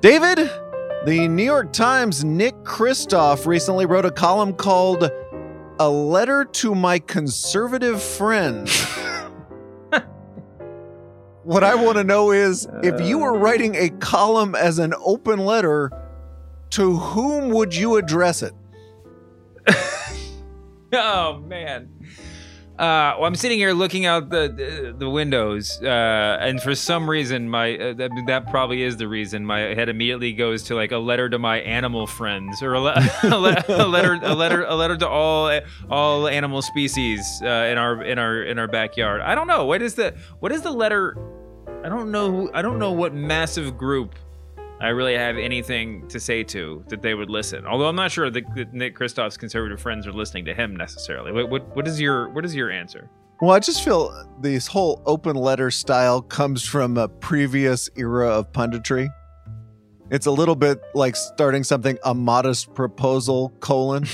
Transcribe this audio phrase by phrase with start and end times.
[0.00, 0.50] David,
[1.06, 5.10] the New York Times' Nick Kristof recently wrote a column called
[5.80, 8.84] A Letter to My Conservative Friends.
[11.44, 13.38] what I want to know is if you were uh.
[13.38, 15.90] writing a column as an open letter,
[16.70, 18.52] to whom would you address it?
[20.92, 21.88] oh man.
[22.78, 27.08] Uh, well, I'm sitting here looking out the the, the windows, uh, and for some
[27.08, 29.46] reason, my uh, that, that probably is the reason.
[29.46, 33.10] My head immediately goes to like a letter to my animal friends, or a, le-
[33.22, 37.78] a, le- a letter, a letter, a letter to all all animal species uh, in
[37.78, 39.22] our in our in our backyard.
[39.22, 41.16] I don't know what is the what is the letter.
[41.82, 42.50] I don't know.
[42.52, 44.14] I don't know what massive group
[44.78, 47.66] I really have anything to say to that they would listen.
[47.66, 51.32] Although I'm not sure that, that Nick Kristof's conservative friends are listening to him necessarily.
[51.32, 53.08] What, what what is your what is your answer?
[53.40, 58.52] Well, I just feel this whole open letter style comes from a previous era of
[58.52, 59.08] punditry.
[60.10, 64.06] It's a little bit like starting something a modest proposal colon.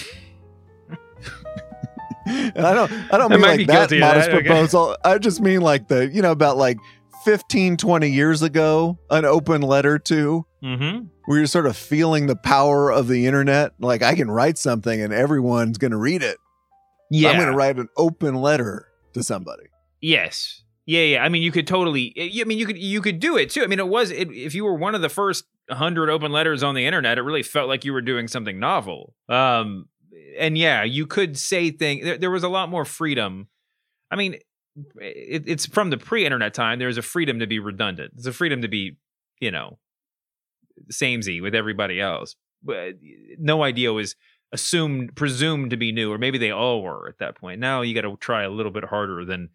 [2.27, 4.45] and I don't I don't mean like that modest that.
[4.45, 4.91] proposal.
[4.91, 5.01] Okay.
[5.05, 6.79] I just mean like the you know about like
[7.25, 11.07] 15 20 years ago an open letter to mm-hmm.
[11.27, 13.73] where you're sort of feeling the power of the internet.
[13.79, 16.39] Like i can write something and everyone's going to read it.
[17.11, 19.65] Yeah i'm going to write an open letter to somebody.
[20.01, 20.63] Yes.
[20.87, 21.25] Yeah yeah.
[21.25, 23.63] I mean you could totally i mean you could you could do it too.
[23.63, 26.63] I mean it was it, if you were one of the first 100 open letters
[26.63, 29.15] on the internet it really felt like you were doing something novel.
[29.29, 29.87] Um
[30.39, 33.49] and yeah you could say things there, there was a lot more freedom.
[34.11, 34.37] I mean
[34.97, 36.79] it, it's from the pre-internet time.
[36.79, 38.13] There's a freedom to be redundant.
[38.15, 38.97] There's a freedom to be,
[39.41, 39.79] you know,
[40.91, 42.37] samey with everybody else.
[42.63, 44.17] But eh, no idea was
[44.53, 47.61] assumed, presumed to be new, or maybe they all were at that point.
[47.61, 49.51] Now you got to try a little bit harder than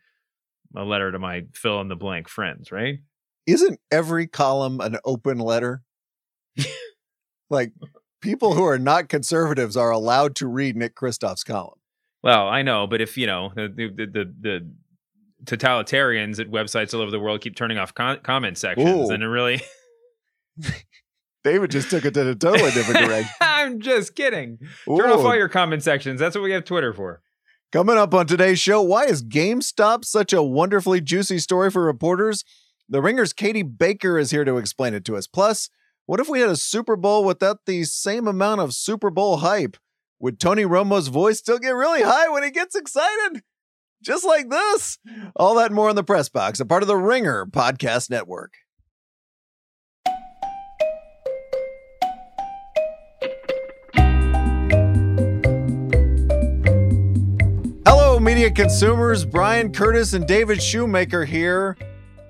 [0.76, 3.00] a letter to my fill in the blank friends, right?
[3.46, 5.84] Isn't every column an open letter?
[7.50, 7.72] like
[8.22, 11.80] people who are not conservatives are allowed to read Nick Kristof's column.
[12.24, 14.68] Well, I know, but if you know the the the, the
[15.46, 19.14] totalitarians at websites all over the world keep turning off con- comment sections, Ooh.
[19.14, 19.62] and it really.
[21.44, 23.32] David just took it to a totally different direction.
[23.42, 24.60] I'm just kidding.
[24.90, 24.98] Ooh.
[24.98, 26.20] Turn off all your comment sections.
[26.20, 27.22] That's what we have Twitter for.
[27.72, 32.44] Coming up on today's show, why is GameStop such a wonderfully juicy story for reporters?
[32.90, 35.28] The Ringer's Katie Baker is here to explain it to us.
[35.28, 35.70] Plus,
[36.06, 39.76] what if we had a Super Bowl without the same amount of Super Bowl hype?
[40.20, 43.44] Would Tony Romo's voice still get really high when he gets excited?
[44.04, 45.00] just like this.
[45.36, 48.54] All that more in the press box, a part of the Ringer Podcast Network.
[58.18, 59.26] Hello, media consumers.
[59.26, 61.78] Bryan Curtis and David Shoemaker here.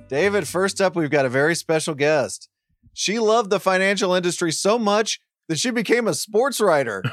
[0.10, 2.50] David, first up, we've got a very special guest.
[2.92, 7.04] She loved the financial industry so much that she became a sports writer.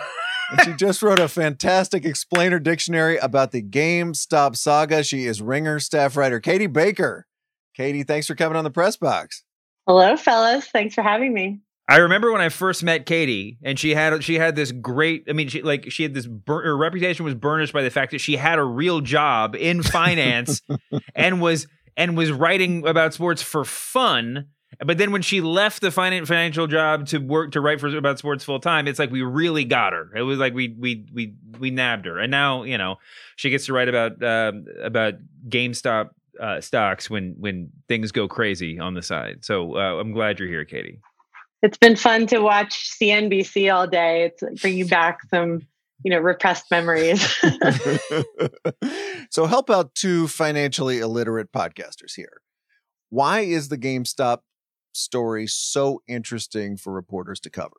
[0.51, 5.05] and she just wrote a fantastic explainer dictionary about the GameStop saga.
[5.05, 7.29] She is Ringer staff writer Katie Baker.
[7.77, 9.45] Katie, thanks for coming on the press box.
[9.87, 10.67] Hello, fellas.
[10.67, 11.61] Thanks for having me.
[11.87, 15.25] I remember when I first met Katie, and she had she had this great.
[15.29, 16.27] I mean, she like she had this.
[16.27, 19.83] Bur- her reputation was burnished by the fact that she had a real job in
[19.83, 20.63] finance,
[21.15, 24.47] and was and was writing about sports for fun
[24.85, 28.45] but then when she left the financial job to work to write for about sports
[28.45, 30.11] full time, it's like we really got her.
[30.15, 32.97] It was like we we we we nabbed her, and now you know
[33.37, 34.53] she gets to write about uh,
[34.83, 35.15] about
[35.49, 39.45] GameStop uh, stocks when when things go crazy on the side.
[39.45, 41.01] So uh, I'm glad you're here, Katie.
[41.65, 44.25] It's been fun to watch CNBC all day.
[44.25, 45.63] It's bringing back some
[46.05, 47.23] you know repressed memories.
[49.31, 52.43] so help out two financially illiterate podcasters here.
[53.09, 54.41] Why is the GameStop
[54.93, 57.77] story so interesting for reporters to cover?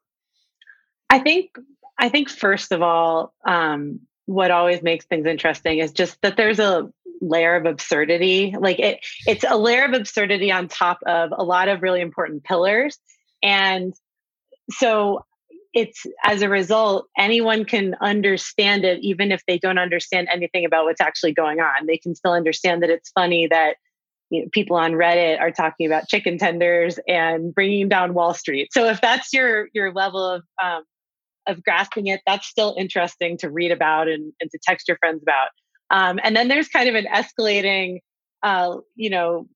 [1.11, 1.55] I think
[1.99, 6.57] I think first of all, um, what always makes things interesting is just that there's
[6.57, 6.89] a
[7.21, 8.55] layer of absurdity.
[8.59, 12.43] Like it, it's a layer of absurdity on top of a lot of really important
[12.43, 12.97] pillars,
[13.43, 13.93] and
[14.71, 15.23] so
[15.73, 20.85] it's as a result anyone can understand it even if they don't understand anything about
[20.85, 23.75] what's actually going on they can still understand that it's funny that
[24.29, 28.69] you know, people on Reddit are talking about chicken tenders and bringing down Wall Street.
[28.71, 30.83] So if that's your your level of um,
[31.47, 35.21] of grasping it, that's still interesting to read about and, and to text your friends
[35.21, 35.49] about.
[35.91, 37.99] Um, and then there's kind of an escalating,
[38.41, 39.47] uh, you know,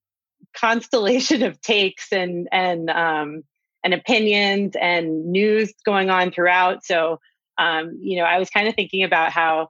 [0.55, 3.43] constellation of takes and and um,
[3.83, 6.83] and opinions and news going on throughout.
[6.83, 7.19] So
[7.59, 9.67] um, you know, I was kind of thinking about how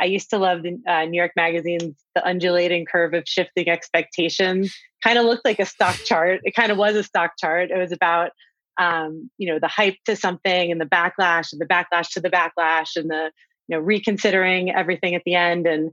[0.00, 4.74] I used to love the uh, New York Magazine's The Undulating Curve of Shifting Expectations.
[5.02, 6.40] Kind of looked like a stock chart.
[6.44, 7.70] It kind of was a stock chart.
[7.70, 8.30] It was about
[8.78, 12.30] um, you know the hype to something and the backlash and the backlash to the
[12.30, 13.30] backlash and the
[13.68, 15.90] you know reconsidering everything at the end and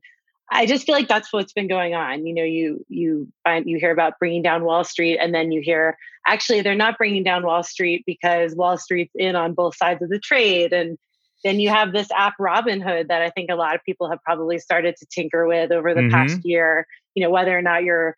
[0.52, 2.26] I just feel like that's what's been going on.
[2.26, 5.62] You know, you you find you hear about bringing down Wall Street, and then you
[5.62, 10.02] hear actually they're not bringing down Wall Street because Wall Street's in on both sides
[10.02, 10.98] of the trade, and
[11.44, 14.60] then you have this app Robinhood that I think a lot of people have probably
[14.60, 16.12] started to tinker with over the mm-hmm.
[16.12, 16.88] past year.
[17.16, 18.16] You know, whether or not you're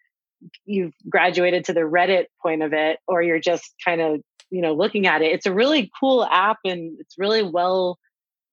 [0.66, 4.74] you've graduated to the Reddit point of it, or you're just kind of you know
[4.74, 5.33] looking at it.
[5.33, 8.00] It's a really cool app, and it's really well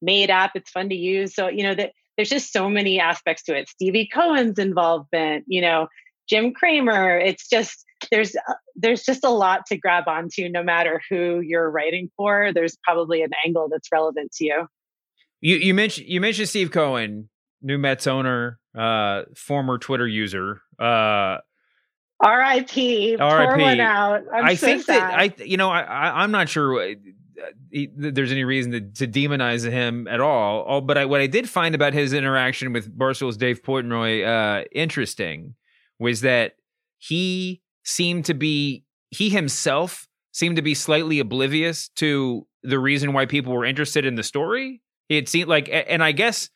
[0.02, 0.52] made app.
[0.56, 1.34] It's fun to use.
[1.34, 3.68] So you know that there's just so many aspects to it.
[3.68, 5.86] Stevie Cohen's involvement, you know,
[6.28, 7.16] Jim Cramer.
[7.16, 10.48] It's just there's uh, there's just a lot to grab onto.
[10.48, 14.66] No matter who you're writing for, there's probably an angle that's relevant to you.
[15.40, 17.28] You you mentioned you mentioned Steve Cohen,
[17.62, 20.60] new Mets owner, uh, former Twitter user.
[20.76, 21.38] Uh,
[22.20, 23.16] R.I.P.
[23.16, 24.24] Pour one out.
[24.34, 24.96] I'm i so think sad.
[24.96, 26.94] that I, you know, I, I am not sure uh,
[27.70, 30.62] he, there's any reason to, to, demonize him at all.
[30.62, 34.64] all but I, what I did find about his interaction with Barstool's Dave Portnoy uh,
[34.73, 35.55] interesting
[35.99, 36.55] was that
[36.99, 43.26] he seemed to be he himself seemed to be slightly oblivious to the reason why
[43.26, 44.82] people were interested in the story.
[45.08, 46.50] It seemed like, and I guess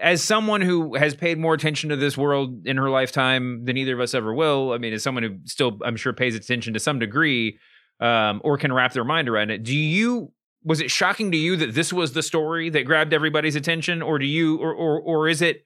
[0.00, 3.94] as someone who has paid more attention to this world in her lifetime than either
[3.94, 6.80] of us ever will, I mean, as someone who still, I'm sure, pays attention to
[6.80, 7.58] some degree,
[8.00, 9.62] um, or can wrap their mind around it.
[9.62, 10.32] Do you
[10.64, 14.18] was it shocking to you that this was the story that grabbed everybody's attention, or
[14.18, 15.64] do you, or or or is it?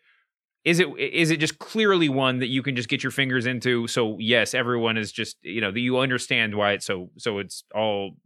[0.63, 3.87] Is it is it just clearly one that you can just get your fingers into?
[3.87, 7.65] So yes, everyone is just you know that you understand why it's so so it's
[7.75, 8.17] all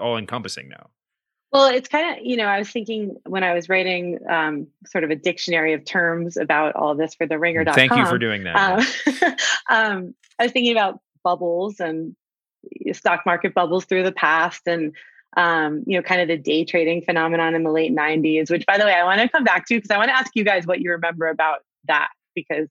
[0.00, 0.90] all encompassing now.
[1.54, 5.04] Well, it's kind of, you know, I was thinking when I was writing um, sort
[5.04, 7.76] of a dictionary of terms about all this for the ringer.com.
[7.76, 8.56] Thank you for doing that.
[8.56, 9.36] Um,
[9.70, 12.16] um, I was thinking about bubbles and
[12.92, 14.94] stock market bubbles through the past and
[15.36, 18.78] um, you know, kind of the day trading phenomenon in the late 90s, which by
[18.78, 20.66] the way, I want to come back to because I want to ask you guys
[20.66, 21.58] what you remember about
[21.88, 22.68] that because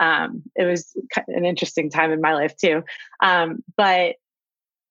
[0.00, 0.96] um, it was
[1.28, 2.82] an interesting time in my life too.
[3.20, 4.16] Um, but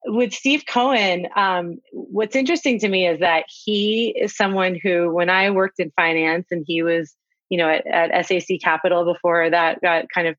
[0.05, 5.29] with Steve Cohen, um, what's interesting to me is that he is someone who, when
[5.29, 7.15] I worked in finance and he was,
[7.49, 10.35] you know, at, at SAC Capital before that got kind of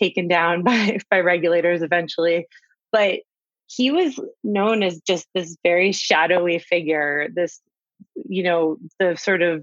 [0.00, 2.46] taken down by, by regulators eventually,
[2.92, 3.20] but
[3.70, 7.60] he was known as just this very shadowy figure, this,
[8.28, 9.62] you know, the sort of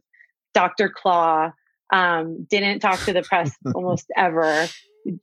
[0.54, 0.90] Dr.
[0.90, 1.52] Claw,
[1.92, 4.68] um, didn't talk to the press almost ever.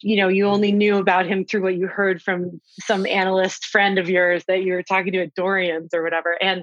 [0.00, 3.98] You know, you only knew about him through what you heard from some analyst friend
[3.98, 6.36] of yours that you were talking to at Dorrian's or whatever.
[6.40, 6.62] And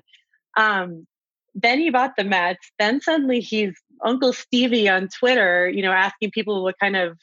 [0.58, 1.08] um,
[1.56, 2.72] then he bought the Mets.
[2.78, 3.74] Then suddenly he's
[4.04, 7.18] Uncle Stevie on Twitter, you know, asking people what kind of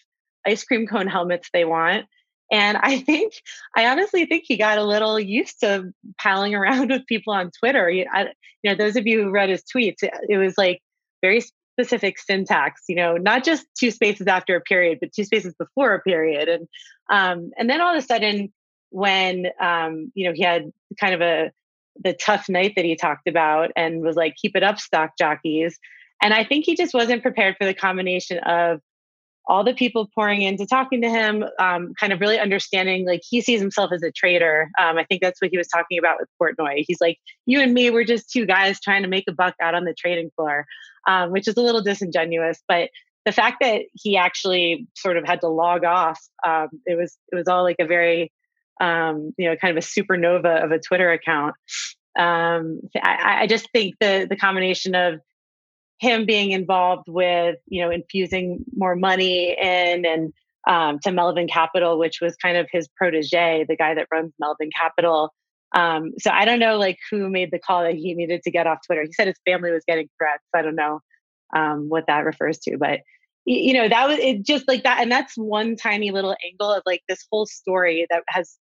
[0.45, 2.06] ice cream cone helmets they want.
[2.50, 3.35] And I think,
[3.77, 7.91] I honestly think he got a little used to palling around with people on Twitter.
[7.91, 8.29] You, I,
[8.62, 10.81] you know, those of you who read his tweets, it, it was like
[11.23, 11.43] very
[11.79, 12.83] specific syntax.
[12.89, 16.49] You know, not just two spaces after a period, but two spaces before a period.
[16.49, 16.69] And
[17.11, 18.53] um, and then all of a sudden,
[18.91, 21.50] when um, you know he had kind of a
[22.00, 25.79] the tough night that he talked about and was like, "Keep it up, stock jockeys."
[26.23, 28.81] And I think he just wasn't prepared for the combination of
[29.49, 33.41] all the people pouring into talking to him, um, kind of really understanding like he
[33.41, 34.71] sees himself as a trader.
[34.79, 36.85] Um, I think that's what he was talking about with Portnoy.
[36.87, 39.75] He's like, you and me, we're just two guys trying to make a buck out
[39.75, 40.67] on the trading floor,
[41.07, 42.62] um, which is a little disingenuous.
[42.69, 42.90] But
[43.25, 47.37] the fact that he actually sort of had to log off, um, it was it
[47.37, 48.31] was all like a very
[48.83, 51.55] um, you know kind of a supernova of a Twitter account.
[52.19, 55.21] Um, I, I just think the the combination of
[55.99, 60.33] him being involved with you know infusing more money in and
[60.69, 64.71] um, to Melvin Capital, which was kind of his protege, the guy that runs Melvin
[64.76, 65.33] Capital.
[65.75, 68.67] Um, so I don't know like who made the call that he needed to get
[68.67, 69.02] off Twitter.
[69.02, 70.45] He said his family was getting threats.
[70.55, 71.00] I don't know
[71.55, 73.00] um, what that refers to, but
[73.49, 76.83] you know that was it just like that and that's one tiny little angle of
[76.85, 78.59] like this whole story that has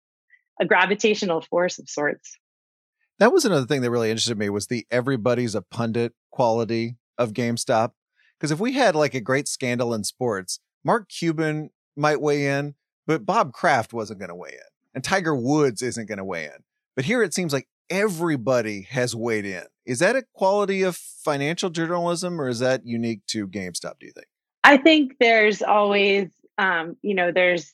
[0.61, 2.37] a gravitational force of sorts
[3.19, 7.33] that was another thing that really interested me was the everybody's a pundit quality of
[7.33, 7.91] GameStop.
[8.37, 12.75] Because if we had like a great scandal in sports, Mark Cuban might weigh in,
[13.05, 16.45] but Bob Kraft wasn't going to weigh in, and Tiger Woods isn't going to weigh
[16.45, 16.63] in.
[16.95, 19.63] But here it seems like everybody has weighed in.
[19.85, 23.99] Is that a quality of financial journalism, or is that unique to GameStop?
[23.99, 24.27] Do you think?
[24.63, 27.71] I think there's always, um, you know, there's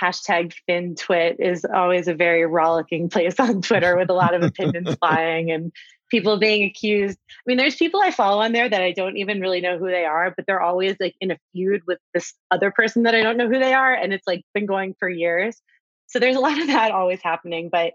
[0.00, 4.94] hashtag FinTwit is always a very rollicking place on Twitter with a lot of opinions
[5.00, 5.72] flying and
[6.10, 7.18] people being accused.
[7.30, 9.88] I mean, there's people I follow on there that I don't even really know who
[9.88, 13.22] they are, but they're always like in a feud with this other person that I
[13.22, 13.92] don't know who they are.
[13.92, 15.60] And it's like been going for years.
[16.06, 17.68] So there's a lot of that always happening.
[17.70, 17.92] But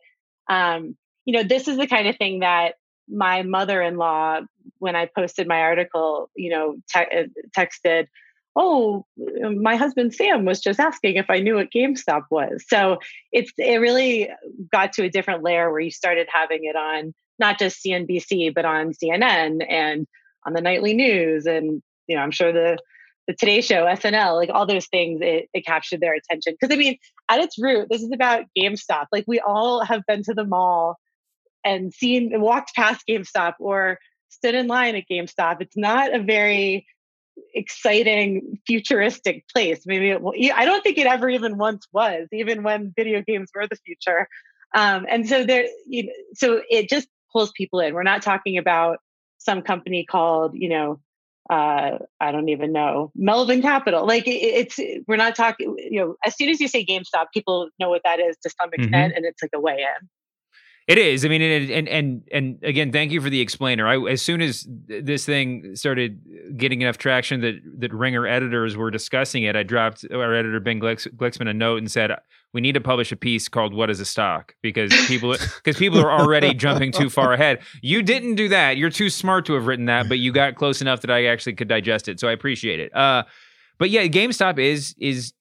[0.49, 2.75] um, you know, this is the kind of thing that
[3.07, 4.41] my mother-in-law,
[4.79, 7.23] when I posted my article, you know, te- uh,
[7.57, 8.07] texted,
[8.55, 12.99] "Oh, my husband Sam was just asking if I knew what GameStop was." So
[13.31, 14.29] it's it really
[14.71, 18.65] got to a different layer where you started having it on not just CNBC but
[18.65, 20.07] on CNN and
[20.45, 22.77] on the nightly news, and you know, I'm sure the
[23.27, 26.55] the Today Show, SNL, like all those things, it, it captured their attention.
[26.59, 26.97] Because I mean,
[27.29, 29.05] at its root, this is about GameStop.
[29.11, 30.97] Like we all have been to the mall
[31.63, 33.97] and seen walked past GameStop or
[34.29, 35.61] stood in line at GameStop.
[35.61, 36.85] It's not a very
[37.53, 39.83] exciting futuristic place.
[39.85, 43.49] Maybe it, will, I don't think it ever even once was, even when video games
[43.55, 44.27] were the future.
[44.75, 47.93] Um, and so there, you know, so it just pulls people in.
[47.93, 48.99] We're not talking about
[49.39, 50.99] some company called, you know,
[51.49, 54.07] uh, I don't even know Melvin Capital.
[54.07, 55.75] Like it, it's we're not talking.
[55.77, 58.69] You know, as soon as you say GameStop, people know what that is to some
[58.71, 59.17] extent, mm-hmm.
[59.17, 60.09] and it's like a way in.
[60.87, 61.23] It is.
[61.23, 63.87] I mean, and and and and again, thank you for the explainer.
[63.87, 68.91] I as soon as this thing started getting enough traction that that Ringer editors were
[68.91, 72.11] discussing it, I dropped our editor Ben Glicksman a note and said
[72.53, 75.31] we need to publish a piece called "What is a Stock" because people
[75.63, 77.59] because people are already jumping too far ahead.
[77.81, 78.77] You didn't do that.
[78.77, 81.53] You're too smart to have written that, but you got close enough that I actually
[81.53, 82.19] could digest it.
[82.19, 82.95] So I appreciate it.
[82.95, 83.23] Uh,
[83.77, 85.33] but yeah, GameStop is is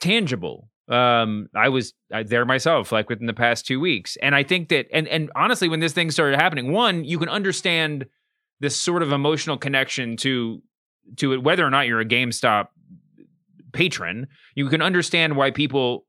[0.00, 1.94] tangible um i was
[2.26, 5.66] there myself like within the past two weeks and i think that and and honestly
[5.66, 8.04] when this thing started happening one you can understand
[8.60, 10.62] this sort of emotional connection to
[11.16, 12.68] to it whether or not you're a gamestop
[13.72, 16.04] patron you can understand why people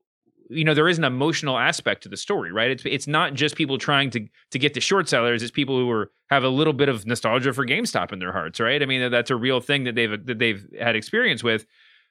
[0.48, 2.70] you know there is an emotional aspect to the story right?
[2.70, 5.42] It's it's not just people trying to to get the short sellers.
[5.42, 8.60] It's people who are have a little bit of nostalgia for gamestop in their hearts
[8.60, 8.82] right?
[8.82, 11.66] I mean that's a real thing that they've that they've had experience with.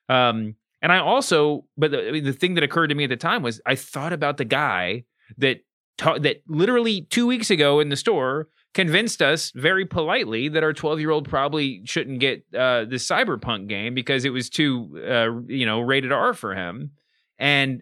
[0.10, 3.10] Um and I also, but the, I mean, the thing that occurred to me at
[3.10, 5.06] the time was I thought about the guy
[5.38, 5.62] that
[5.98, 10.74] ta- that literally two weeks ago in the store convinced us very politely that our
[10.74, 15.42] 12 year old probably shouldn't get uh, the cyberpunk game because it was too uh,
[15.48, 16.92] you know rated r for him.
[17.40, 17.82] And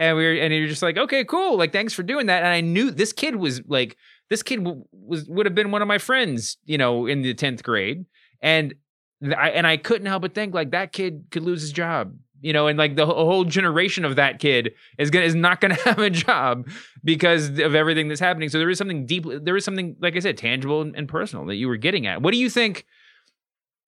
[0.00, 2.52] and we were and you're just like okay cool like thanks for doing that and
[2.52, 3.96] i knew this kid was like
[4.28, 7.32] this kid w- was would have been one of my friends you know in the
[7.34, 8.04] 10th grade
[8.40, 8.74] and
[9.22, 12.52] I, and I couldn't help but think like that kid could lose his job you
[12.52, 15.98] know, and like the whole generation of that kid is gonna is not gonna have
[15.98, 16.68] a job
[17.04, 18.48] because of everything that's happening.
[18.48, 21.44] So there is something deep there is something like I said, tangible and, and personal
[21.46, 22.22] that you were getting at.
[22.22, 22.86] What do you think?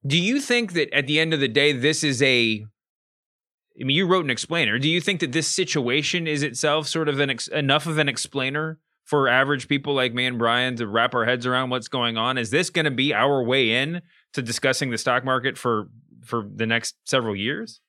[0.06, 2.64] Do you think that at the end of the day, this is a
[3.80, 4.78] I mean, you wrote an explainer.
[4.78, 8.08] Do you think that this situation is itself sort of an ex- enough of an
[8.08, 12.16] explainer for average people like me and Bryan to wrap our heads around what's going
[12.16, 12.38] on?
[12.38, 14.02] Is this going to be our way in
[14.34, 15.88] to discussing the stock market for
[16.24, 17.80] for the next several years?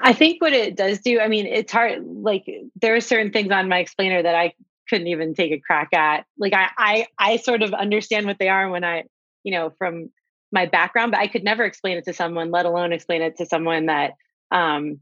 [0.00, 2.04] I think what it does do, I mean, it's hard.
[2.04, 2.46] Like
[2.80, 4.54] there are certain things on my explainer that I
[4.88, 6.26] couldn't even take a crack at.
[6.38, 9.04] Like I, I, I sort of understand what they are when I,
[9.44, 10.10] you know, from
[10.52, 13.46] my background, but I could never explain it to someone, let alone explain it to
[13.46, 14.12] someone that
[14.50, 15.00] um,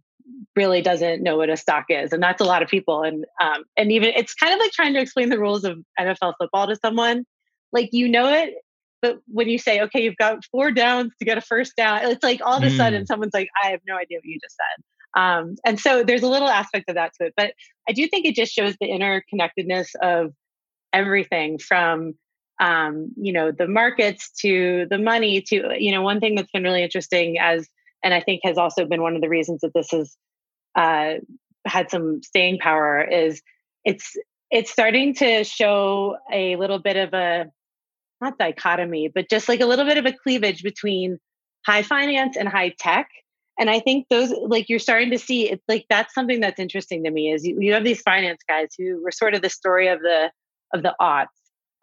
[0.57, 3.03] really doesn't know what a stock is, and that's a lot of people.
[3.03, 6.35] And um, and even it's kind of like trying to explain the rules of NFL
[6.39, 7.25] football to someone.
[7.73, 8.55] Like you know it,
[9.03, 12.23] but when you say, okay, you've got four downs to get a first down, it's
[12.23, 12.77] like all of a mm.
[12.77, 15.21] sudden someone's like, I have no idea what you just said.
[15.21, 17.35] Um, and so there's a little aspect of that to it.
[17.37, 17.53] But
[17.89, 20.33] I do think it just shows the interconnectedness of
[20.93, 22.15] everything from
[22.61, 26.63] um, you know the markets to the money to you know one thing that's been
[26.63, 27.69] really interesting as
[28.03, 30.17] and I think has also been one of the reasons that this has
[30.77, 31.15] uh,
[31.67, 33.43] had some staying power is
[33.85, 34.17] it's
[34.51, 37.47] it's starting to show a little bit of a
[38.21, 41.19] not dichotomy, but just like a little bit of a cleavage between
[41.67, 43.09] high finance and high tech.
[43.59, 47.05] And I think those, like you're starting to see, it's like that's something that's interesting
[47.05, 49.89] to me is you, you have these finance guys who were sort of the story
[49.89, 50.31] of the
[50.73, 51.27] of the aughts,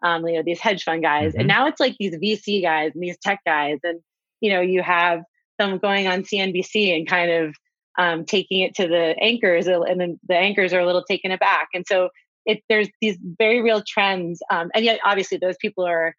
[0.04, 1.42] um, you know, these hedge fund guys, mm-hmm.
[1.42, 4.00] and now it's like these VC guys and these tech guys, and
[4.42, 5.22] you know, you have
[5.60, 7.56] them going on CNBC and kind of
[8.00, 11.68] um, taking it to the anchors, and then the anchors are a little taken aback,
[11.76, 12.10] and so
[12.46, 16.16] it there's these very real trends, um, and yet obviously those people are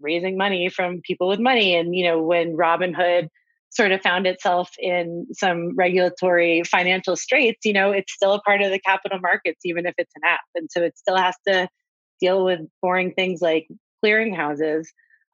[0.00, 1.74] raising money from people with money.
[1.74, 3.28] And, you know, when Robinhood
[3.70, 8.62] sort of found itself in some regulatory financial straits, you know, it's still a part
[8.62, 10.40] of the capital markets, even if it's an app.
[10.54, 11.68] And so it still has to
[12.20, 13.68] deal with boring things like
[14.04, 14.86] clearinghouses.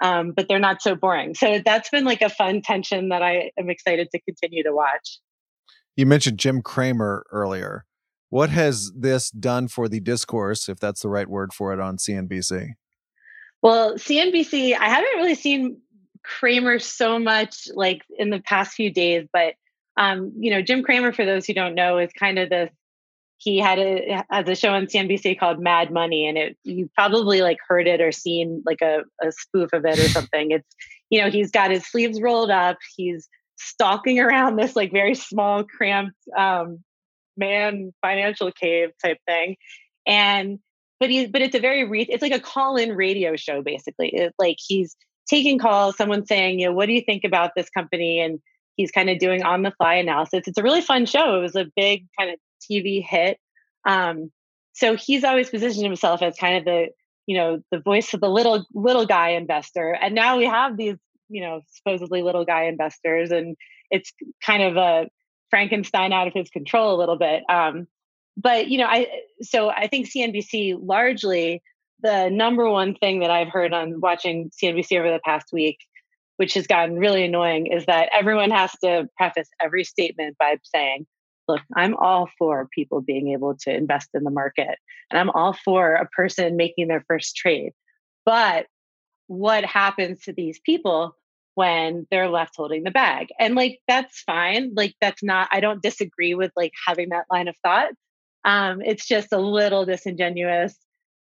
[0.04, 1.34] Um, but they're not so boring.
[1.34, 5.18] So that's been like a fun tension that I am excited to continue to watch.
[5.96, 7.86] You mentioned Jim Cramer earlier.
[8.28, 11.96] What has this done for the discourse, if that's the right word for it, on
[11.96, 12.72] CNBC?
[13.62, 15.80] Well, CNBC, I haven't really seen
[16.22, 19.54] Cramer so much like in the past few days, but
[19.96, 22.68] um, you know, Jim Cramer, for those who don't know, is kind of the
[23.38, 27.42] he had a has a show on CNBC called Mad Money, and it you probably
[27.42, 30.50] like heard it or seen like a, a spoof of it or something.
[30.50, 30.76] It's
[31.10, 35.64] you know he's got his sleeves rolled up, he's stalking around this like very small,
[35.64, 36.82] cramped um,
[37.36, 39.56] man financial cave type thing,
[40.06, 40.58] and
[41.00, 44.10] but he's but it's a very re- it's like a call in radio show basically.
[44.12, 44.96] It's like he's
[45.28, 48.20] taking calls, someone saying, you know, what do you think about this company?
[48.20, 48.40] And
[48.76, 50.42] he's kind of doing on the fly analysis.
[50.46, 51.36] It's a really fun show.
[51.38, 52.38] It was a big kind of
[52.70, 53.38] TV hit.
[53.86, 54.30] Um,
[54.72, 56.86] so he's always positioned himself as kind of the,
[57.26, 59.92] you know, the voice of the little little guy investor.
[59.92, 60.96] And now we have these,
[61.28, 63.56] you know, supposedly little guy investors, and
[63.90, 64.12] it's
[64.44, 65.08] kind of a
[65.50, 67.42] Frankenstein out of his control a little bit.
[67.48, 67.86] Um,
[68.36, 69.06] but you know, I
[69.42, 71.62] so I think CNBC largely
[72.04, 75.78] the number one thing that I've heard on watching CNBC over the past week,
[76.36, 81.06] which has gotten really annoying, is that everyone has to preface every statement by saying,
[81.48, 84.78] look, I'm all for people being able to invest in the market
[85.10, 87.72] and I'm all for a person making their first trade.
[88.24, 88.66] But
[89.26, 91.16] what happens to these people
[91.54, 93.28] when they're left holding the bag?
[93.38, 94.72] And like, that's fine.
[94.74, 97.90] Like, that's not, I don't disagree with like having that line of thought.
[98.44, 100.76] Um, it's just a little disingenuous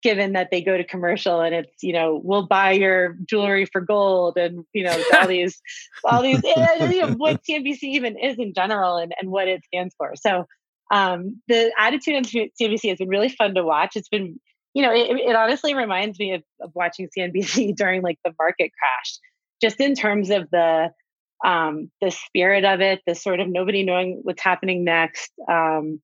[0.04, 3.82] given that they go to commercial and it's you know we'll buy your jewelry for
[3.82, 5.62] gold and you know all these
[6.04, 9.64] all these eh, you know, what CNBC even is in general and, and what it
[9.66, 10.14] stands for.
[10.16, 10.46] So
[10.92, 13.96] um, the attitude on CNBC has been really fun to watch.
[13.96, 14.40] It's been
[14.74, 18.72] you know it, it honestly reminds me of, of watching CNBC during like the market
[18.80, 19.20] crash,
[19.62, 20.92] just in terms of the
[21.46, 25.32] um, the spirit of it, the sort of nobody knowing what's happening next.
[25.50, 26.02] Um,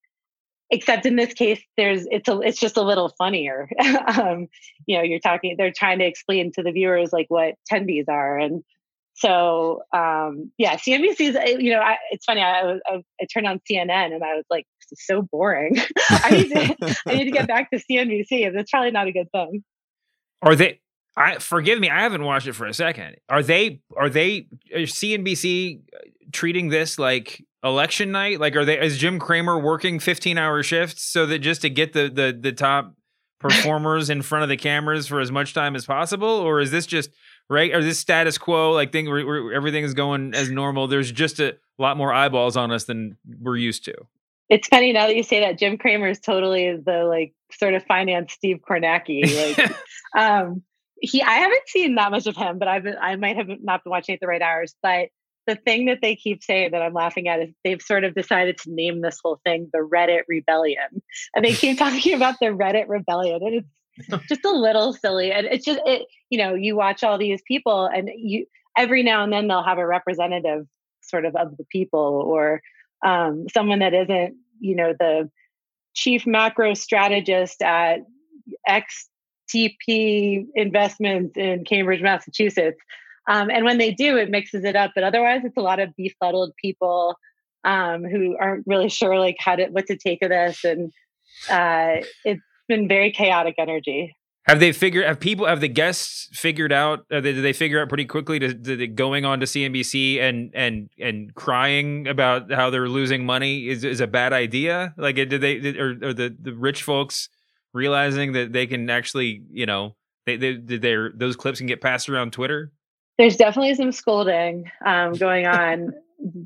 [0.73, 3.69] except in this case there's it's a it's just a little funnier.
[4.05, 4.47] Um,
[4.85, 8.37] you know you're talking they're trying to explain to the viewers like what tendies are.
[8.37, 8.63] And
[9.15, 13.61] so um, yeah cnbc's uh, you know I, it's funny I, I, I turned on
[13.69, 15.77] cnn and i was like this is so boring.
[16.09, 19.11] I, need to, I need to get back to cnbc and it's probably not a
[19.11, 19.63] good thing.
[20.41, 20.79] Are they
[21.15, 23.17] I forgive me, I haven't watched it for a second.
[23.29, 25.81] Are they are they is CNBC
[26.31, 28.39] treating this like election night?
[28.39, 31.93] Like, are they is Jim Cramer working fifteen hour shifts so that just to get
[31.93, 32.93] the the the top
[33.39, 36.85] performers in front of the cameras for as much time as possible, or is this
[36.85, 37.09] just
[37.49, 37.73] right?
[37.73, 40.87] Or this status quo like thing where, where everything is going as normal?
[40.87, 43.95] There's just a lot more eyeballs on us than we're used to.
[44.49, 45.57] It's funny now that you say that.
[45.57, 49.57] Jim Cramer is totally the like sort of finance Steve Kornacki.
[49.57, 49.75] Like,
[50.17, 50.61] um,
[51.01, 53.83] he, I haven't seen that much of him, but I've been, I might have not
[53.83, 55.09] been watching at the right hours, but
[55.45, 58.57] the thing that they keep saying that I'm laughing at is they've sort of decided
[58.59, 61.01] to name this whole thing the Reddit Rebellion.
[61.35, 63.41] And they keep talking about the Reddit Rebellion.
[63.41, 63.65] And
[63.97, 65.31] it's just a little silly.
[65.31, 68.45] And it's just it, you know, you watch all these people and you
[68.77, 70.65] every now and then they'll have a representative
[71.01, 72.61] sort of of the people or
[73.05, 75.29] um, someone that isn't, you know, the
[75.93, 77.99] chief macro strategist at
[78.67, 82.79] XTP investments in Cambridge, Massachusetts
[83.27, 84.91] um, and when they do, it mixes it up.
[84.95, 87.15] But otherwise, it's a lot of befuddled people
[87.63, 90.91] um, who aren't really sure like how to what to take of this, and
[91.49, 94.15] uh, it's been very chaotic energy.
[94.45, 95.05] Have they figured?
[95.05, 95.45] Have people?
[95.45, 97.05] Have the guests figured out?
[97.09, 100.89] Uh, did they figure out pretty quickly to, to, going on to CNBC and and
[100.99, 104.93] and crying about how they're losing money is is a bad idea?
[104.97, 107.29] Like, did they did, or, or the the rich folks
[107.73, 111.79] realizing that they can actually, you know, they they did their those clips can get
[111.79, 112.73] passed around Twitter?
[113.17, 115.93] There's definitely some scolding um, going on,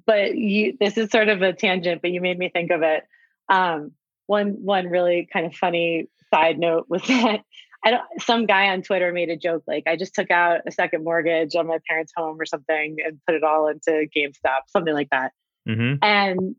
[0.05, 3.03] but you, this is sort of a tangent, but you made me think of it.
[3.49, 3.91] Um,
[4.25, 7.43] one one really kind of funny side note was that
[7.85, 10.71] I don't, some guy on Twitter made a joke like I just took out a
[10.71, 14.93] second mortgage on my parents' home or something and put it all into GameStop, something
[14.93, 15.31] like that.
[15.67, 16.03] Mm-hmm.
[16.03, 16.55] And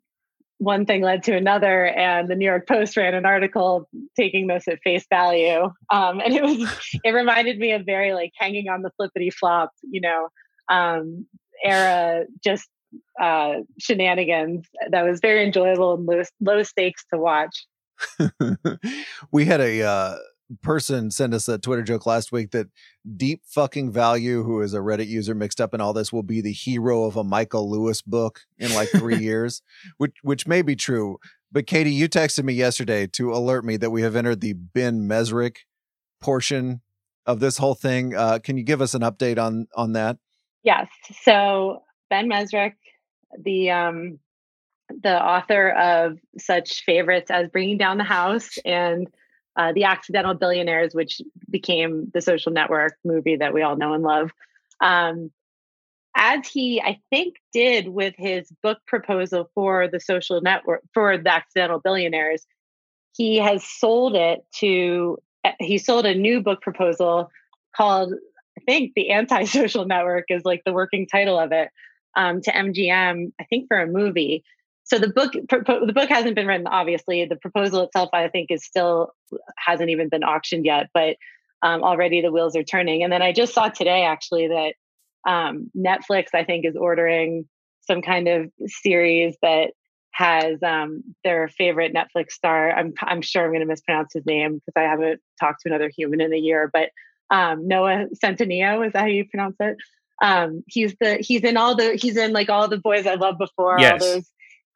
[0.58, 4.66] one thing led to another and the new york post ran an article taking this
[4.68, 5.64] at face value.
[5.90, 6.68] Um, and it was
[7.04, 10.28] it reminded me of very like hanging on the flippity flop you know
[10.68, 11.26] um,
[11.64, 12.68] era just
[13.20, 17.66] uh, shenanigans that was very enjoyable and low, low stakes to watch.
[19.32, 20.16] We had a uh,
[20.62, 22.68] person sent us a Twitter joke last week that
[23.16, 26.40] Deep Fucking Value, who is a Reddit user mixed up in all this, will be
[26.40, 29.62] the hero of a Michael Lewis book in like three years,
[29.98, 31.18] which which may be true.
[31.50, 35.08] But Katie, you texted me yesterday to alert me that we have entered the Ben
[35.08, 35.58] Mezrich
[36.20, 36.80] portion
[37.26, 38.14] of this whole thing.
[38.14, 40.18] Uh, can you give us an update on on that?
[40.62, 40.88] Yes.
[41.22, 42.74] So Ben Mezrich,
[43.38, 44.18] the um,
[45.02, 49.06] the author of such favorites as Bringing Down the House and
[49.58, 54.04] uh, The Accidental Billionaires, which became the social network movie that we all know and
[54.04, 54.30] love.
[54.80, 55.30] Um,
[56.16, 61.32] as he, I think, did with his book proposal for the social network, for The
[61.32, 62.46] Accidental Billionaires,
[63.16, 67.30] he has sold it to uh, he sold a new book proposal
[67.76, 68.14] called
[68.58, 71.68] I think the antisocial network is like the working title of it
[72.16, 74.44] um, to MGM I think for a movie.
[74.88, 78.50] So the book pro- the book hasn't been written obviously the proposal itself I think
[78.50, 79.12] is still
[79.56, 81.16] hasn't even been auctioned yet but
[81.62, 84.74] um, already the wheels are turning and then I just saw today actually that
[85.28, 87.46] um, Netflix I think is ordering
[87.86, 89.72] some kind of series that
[90.12, 92.72] has um, their favorite Netflix star.
[92.72, 95.90] I'm I'm sure I'm going to mispronounce his name because I haven't talked to another
[95.96, 96.70] human in a year.
[96.72, 96.90] But
[97.30, 99.76] um, Noah Centineo is that how you pronounce it?
[100.20, 103.38] Um, he's the he's in all the he's in like all the boys I loved
[103.38, 104.02] before, yes.
[104.02, 104.30] all those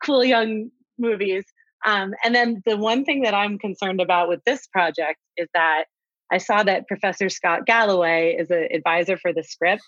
[0.04, 1.44] cool young movies.
[1.84, 5.84] Um, and then the one thing that I'm concerned about with this project is that
[6.30, 9.82] I saw that Professor Scott Galloway is an advisor for the script.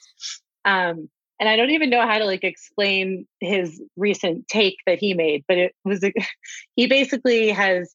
[0.65, 1.09] Um,
[1.41, 5.45] and I don't even know how to like explain his recent take that he made,
[5.49, 6.05] but it was
[6.77, 7.95] he basically has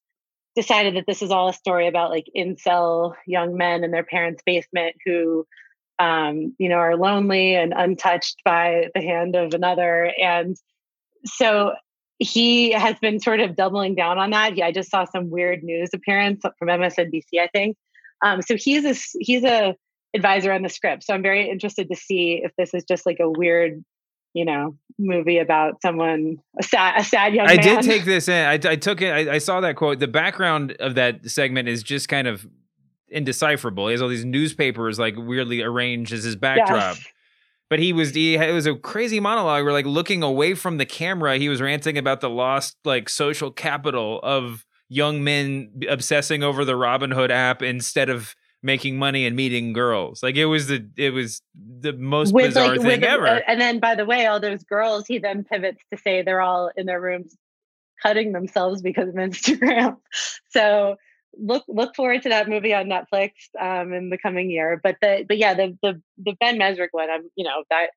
[0.55, 4.43] decided that this is all a story about like incel young men in their parents'
[4.45, 5.45] basement who
[5.99, 10.57] um, you know are lonely and untouched by the hand of another and
[11.25, 11.73] so
[12.19, 14.57] he has been sort of doubling down on that.
[14.57, 17.77] Yeah, I just saw some weird news appearance from MSNBC, I think.
[18.21, 19.75] Um, so he's a he's a
[20.13, 21.03] advisor on the script.
[21.03, 23.83] So I'm very interested to see if this is just like a weird,
[24.33, 27.47] you know, movie about someone a sad, a sad young.
[27.47, 27.63] I man.
[27.63, 28.45] did take this in.
[28.45, 29.11] I, I took it.
[29.11, 29.99] I, I, saw that quote.
[29.99, 32.45] The background of that segment is just kind of
[33.07, 33.87] indecipherable.
[33.87, 36.97] He has all these newspapers like weirdly arranged as his backdrop.
[36.97, 37.07] Yes.
[37.69, 40.85] But he was he it was a crazy monologue where like looking away from the
[40.85, 46.65] camera, he was ranting about the lost like social capital of young men obsessing over
[46.65, 50.21] the Robinhood app instead of making money and meeting girls.
[50.21, 53.27] Like it was the it was the most with bizarre like, thing ever.
[53.27, 56.41] Uh, and then by the way, all those girls, he then pivots to say they're
[56.41, 57.35] all in their rooms
[58.01, 59.97] cutting themselves because of Instagram.
[60.51, 60.95] So
[61.37, 64.79] look look forward to that movie on Netflix um, in the coming year.
[64.81, 67.91] But the but yeah, the the the Ben Mezrich one, I'm you know that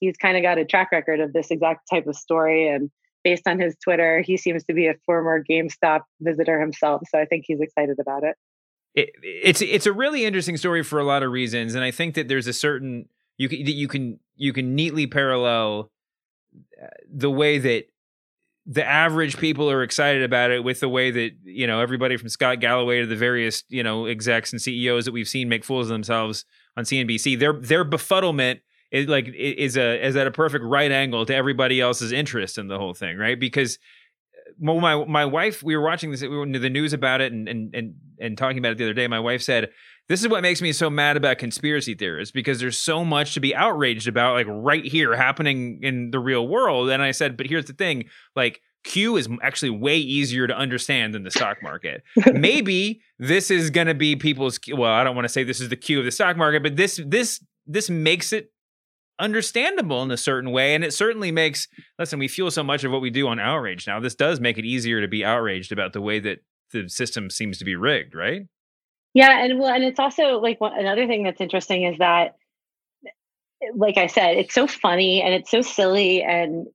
[0.00, 2.90] he's kind of got a track record of this exact type of story and
[3.24, 7.02] based on his Twitter, he seems to be a former GameStop visitor himself.
[7.10, 8.36] So I think he's excited about it
[8.96, 12.14] it, it's it's a really interesting story for a lot of reasons, and I think
[12.14, 15.92] that there's a certain you can you can you can neatly parallel
[16.82, 17.84] uh, the way that
[18.66, 22.28] the average people are excited about it with the way that you know everybody from
[22.28, 25.86] Scott Galloway to the various you know execs and CEOs that we've seen make fools
[25.86, 26.44] of themselves
[26.76, 27.38] on CNBC.
[27.38, 31.80] Their their befuddlement is like is a is at a perfect right angle to everybody
[31.80, 33.38] else's interest in the whole thing, right?
[33.38, 33.78] Because
[34.58, 37.48] well, my my wife, we were watching this, we were the news about it, and
[37.48, 39.06] and and and talking about it the other day.
[39.06, 39.70] My wife said,
[40.08, 43.40] "This is what makes me so mad about conspiracy theorists because there's so much to
[43.40, 47.46] be outraged about, like right here, happening in the real world." And I said, "But
[47.46, 52.04] here's the thing, like." Q is actually way easier to understand than the stock market.
[52.32, 55.70] Maybe this is going to be people's well, I don't want to say this is
[55.70, 58.52] the Q of the stock market, but this this this makes it
[59.18, 60.74] understandable in a certain way.
[60.74, 63.86] And it certainly makes, listen, we feel so much of what we do on outrage
[63.86, 64.00] now.
[64.00, 66.38] This does make it easier to be outraged about the way that
[66.72, 68.42] the system seems to be rigged, right?
[69.16, 69.42] Yeah.
[69.42, 72.36] And well, and it's also like one, another thing that's interesting is that,
[73.74, 76.66] like I said, it's so funny and it's so silly and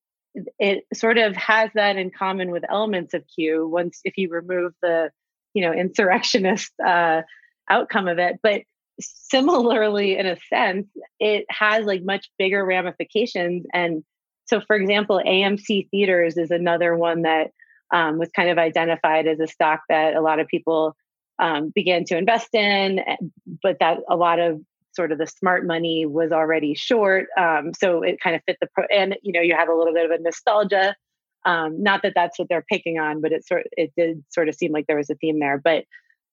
[0.57, 4.73] it sort of has that in common with elements of Q once if you remove
[4.81, 5.11] the,
[5.53, 7.21] you know, insurrectionist uh,
[7.69, 8.39] outcome of it.
[8.41, 8.63] But
[8.99, 10.87] similarly in a sense
[11.19, 14.03] it has like much bigger ramifications and
[14.45, 17.47] so for example amc theaters is another one that
[17.91, 20.95] um, was kind of identified as a stock that a lot of people
[21.41, 23.17] um, began to invest in eh,
[23.61, 24.61] but that a lot of
[24.93, 28.67] sort of the smart money was already short um, so it kind of fit the
[28.73, 30.95] pro and you know you have a little bit of a nostalgia.
[31.43, 34.55] Um, not that that's what they're picking on but it sort it did sort of
[34.55, 35.85] seem like there was a theme there but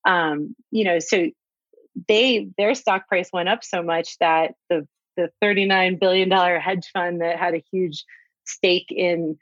[0.04, 1.30] um, you know so
[2.06, 6.90] they their stock price went up so much that the the 39 billion dollar hedge
[6.92, 8.04] fund that had a huge
[8.44, 9.38] stake in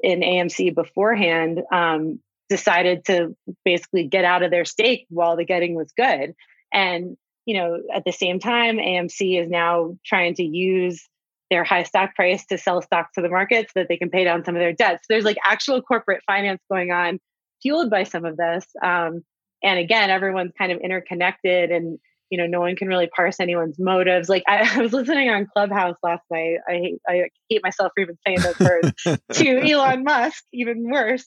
[0.00, 2.18] in AMC beforehand um,
[2.50, 3.34] decided to
[3.64, 6.34] basically get out of their stake while the getting was good.
[6.72, 11.08] And you know, at the same time, AMC is now trying to use
[11.50, 14.24] their high stock price to sell stocks to the market so that they can pay
[14.24, 15.02] down some of their debts.
[15.02, 17.18] So there's like actual corporate finance going on,
[17.62, 18.66] fueled by some of this.
[18.84, 19.24] Um,
[19.62, 21.98] and again everyone's kind of interconnected and
[22.30, 25.46] you know no one can really parse anyone's motives like i, I was listening on
[25.52, 30.04] clubhouse last night i hate i hate myself for even saying those words to elon
[30.04, 31.26] musk even worse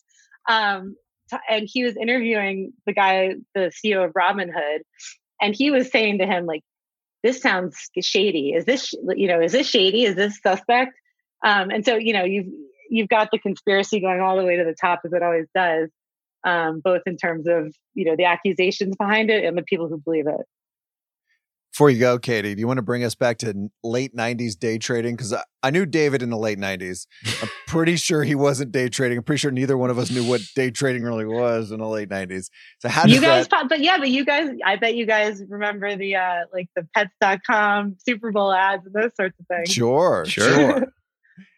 [0.50, 0.98] um,
[1.50, 4.80] and he was interviewing the guy the ceo of robinhood
[5.42, 6.62] and he was saying to him like
[7.24, 8.50] this sounds shady.
[8.50, 10.04] Is this you know is this shady?
[10.04, 10.94] Is this suspect?
[11.44, 12.48] Um, and so you know you've
[12.90, 15.90] you've got the conspiracy going all the way to the top as it always does
[16.44, 19.98] um, both in terms of you know the accusations behind it and the people who
[19.98, 20.46] believe it.
[21.74, 24.78] Before you go, Katie, do you want to bring us back to late 90s day
[24.78, 25.16] trading?
[25.16, 27.08] Because I, I, knew David in the late 90s.
[27.42, 29.18] I'm pretty sure he wasn't day trading.
[29.18, 31.88] I'm pretty sure neither one of us knew what day trading really was in the
[31.88, 32.52] late 90s.
[32.78, 33.70] So how does you guys, that...
[33.70, 37.98] but yeah, but you guys, I bet you guys remember the uh like the pets.com
[38.08, 39.72] Super Bowl ads and those sorts of things.
[39.72, 40.94] Sure, sure.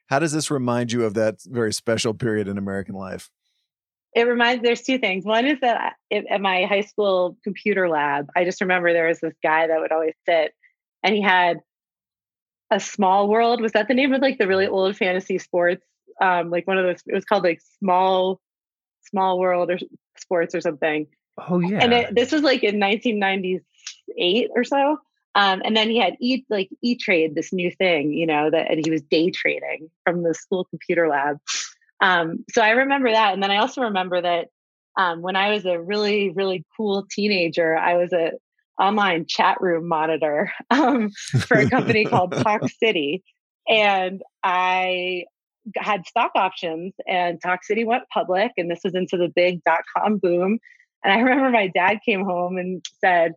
[0.08, 3.30] how does this remind you of that very special period in American life?
[4.16, 5.26] It reminds there's two things.
[5.26, 9.34] One is that at my high school computer lab i just remember there was this
[9.44, 10.54] guy that would always sit
[11.04, 11.60] and he had
[12.72, 13.62] a small world.
[13.62, 15.86] Was that the name of like the really old fantasy sports?
[16.22, 18.42] Um like one of those it was called like small
[19.02, 19.78] small world or
[20.18, 21.08] sports or something.
[21.38, 24.98] Oh yeah and it, this was like in 1998 or so.
[25.36, 28.72] Um, and then he had e like e trade this new thing you know that
[28.72, 31.40] and he was day trading from the school computer lab
[32.02, 33.34] um, so I remember that.
[33.34, 34.48] And then I also remember that
[34.98, 38.32] um, when I was a really, really cool teenager, I was a
[38.82, 41.10] online chat room monitor um,
[41.42, 43.24] for a company called Talk City.
[43.68, 45.26] And I
[45.78, 49.82] had stock options and Talk City went public and this was into the big dot
[49.96, 50.60] com boom.
[51.04, 53.34] And I remember my dad came home and said,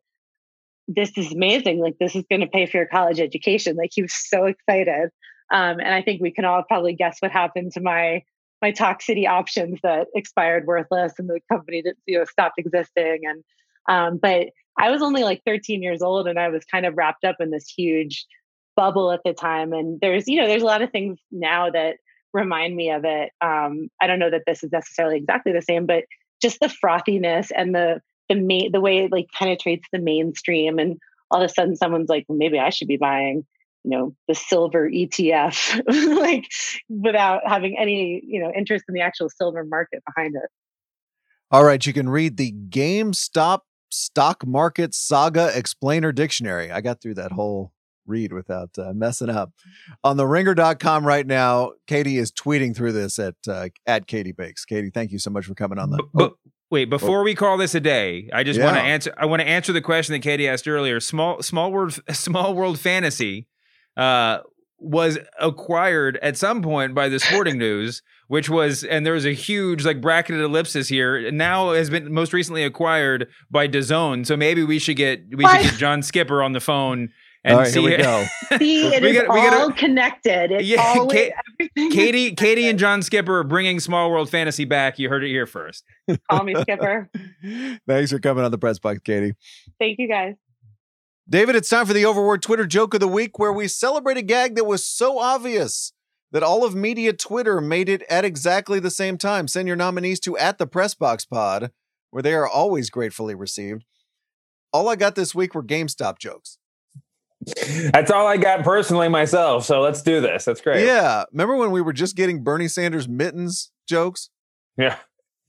[0.89, 1.81] this is amazing.
[1.81, 3.77] Like, this is going to pay for your college education.
[3.77, 5.11] Like, he was so excited.
[5.53, 8.23] Um, and I think we can all probably guess what happened to my
[8.61, 13.21] my Talk City options that expired worthless and the company that you know stopped existing.
[13.25, 13.45] And
[13.89, 17.25] um, but I was only like 13 years old and I was kind of wrapped
[17.25, 18.27] up in this huge
[18.77, 19.73] bubble at the time.
[19.73, 21.97] And there's you know there's a lot of things now that
[22.33, 23.31] remind me of it.
[23.41, 26.05] Um, I don't know that this is necessarily exactly the same, but
[26.41, 30.99] just the frothiness and the the main the way it like penetrates the mainstream and
[31.31, 33.45] all of a sudden someone's like well, maybe I should be buying
[33.85, 35.83] you know the silver ETF,
[36.17, 36.47] like
[36.89, 40.51] without having any you know interest in the actual silver market behind it.
[41.51, 43.61] All right, you can read the GameStop
[43.91, 46.71] Stock Market Saga Explainer Dictionary.
[46.71, 47.73] I got through that whole
[48.09, 49.53] read without uh, messing up.
[50.03, 54.65] On the ringer.com right now, Katie is tweeting through this at uh, at Katie Bakes.
[54.65, 56.33] Katie, thank you so much for coming on the but,
[56.71, 57.23] Wait, before oh.
[57.23, 58.67] we call this a day, I just yeah.
[58.67, 61.01] want to answer I want to answer the question that Katie asked earlier.
[61.01, 63.47] Small small world small world fantasy
[63.99, 64.39] uh,
[64.79, 69.35] was acquired at some point by the Sporting News, which was, and there was a
[69.35, 71.31] huge like bracketed ellipsis here.
[71.31, 74.25] Now has been most recently acquired by DAZN.
[74.27, 77.11] So maybe we should get we should get John Skipper on the phone.
[77.45, 78.25] And all right, see here we go.
[78.59, 80.53] see, it we is got, we all gotta, connected.
[80.53, 81.31] It's yeah, always,
[81.77, 84.99] Katie, Katie, and John Skipper are bringing Small World Fantasy back.
[84.99, 85.85] You heard it here first.
[86.31, 87.09] Call me Skipper.
[87.87, 89.35] Thanks for coming on the press box, Katie.
[89.79, 90.35] Thank you, guys.
[91.31, 94.23] David, it's time for the Overworked Twitter joke of the week where we celebrate a
[94.23, 95.93] gag that was so obvious
[96.33, 99.47] that all of media Twitter made it at exactly the same time.
[99.47, 101.71] Send your nominees to at the Pressbox Pod,
[102.11, 103.85] where they are always gratefully received.
[104.73, 106.57] All I got this week were GameStop jokes.
[107.93, 109.67] That's all I got personally myself.
[109.67, 110.47] So let's do this.
[110.47, 110.87] That's great.
[110.87, 111.25] Yeah.
[111.31, 114.31] Remember when we were just getting Bernie Sanders mittens jokes?
[114.79, 114.97] Yeah.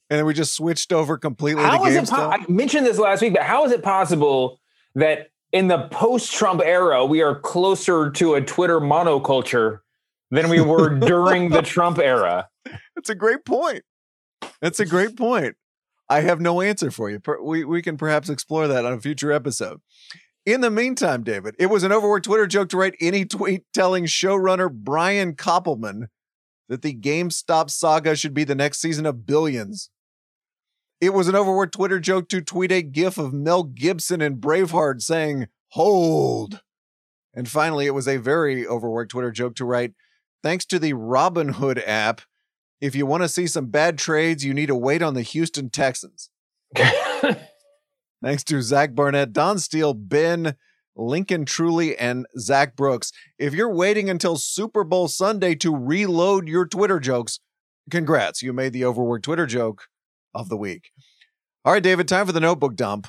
[0.09, 2.09] And then we just switched over completely how to GameStop?
[2.09, 4.59] Po- I mentioned this last week, but how is it possible
[4.95, 9.79] that in the post-Trump era, we are closer to a Twitter monoculture
[10.31, 12.49] than we were during the Trump era.
[12.95, 13.83] That's a great point.
[14.61, 15.55] That's a great point.
[16.09, 17.21] I have no answer for you.
[17.43, 19.79] We we can perhaps explore that on a future episode.
[20.45, 24.05] In the meantime, David, it was an overworked Twitter joke to write any tweet telling
[24.05, 26.07] showrunner Brian Koppelman
[26.67, 29.89] that the GameStop saga should be the next season of Billions.
[31.01, 35.01] It was an overworked Twitter joke to tweet a gif of Mel Gibson in Braveheart
[35.01, 36.61] saying, hold.
[37.33, 39.93] And finally, it was a very overworked Twitter joke to write,
[40.43, 42.21] thanks to the Robinhood app,
[42.81, 45.69] if you want to see some bad trades, you need to wait on the Houston
[45.69, 46.29] Texans.
[46.75, 50.55] thanks to Zach Barnett, Don Steele, Ben,
[50.95, 53.11] Lincoln Truly, and Zach Brooks.
[53.37, 57.39] If you're waiting until Super Bowl Sunday to reload your Twitter jokes,
[57.89, 59.83] congrats, you made the overworked Twitter joke
[60.33, 60.91] of the week.
[61.65, 63.07] All right, David, time for the notebook dump.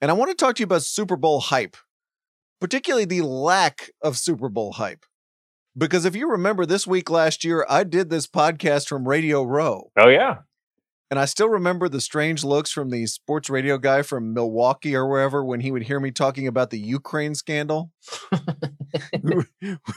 [0.00, 1.76] And I want to talk to you about Super Bowl hype,
[2.60, 5.04] particularly the lack of Super Bowl hype.
[5.76, 9.90] Because if you remember this week last year, I did this podcast from Radio Row.
[9.96, 10.38] Oh, yeah.
[11.12, 15.06] And I still remember the strange looks from the sports radio guy from Milwaukee or
[15.06, 17.90] wherever when he would hear me talking about the Ukraine scandal.
[19.22, 19.44] we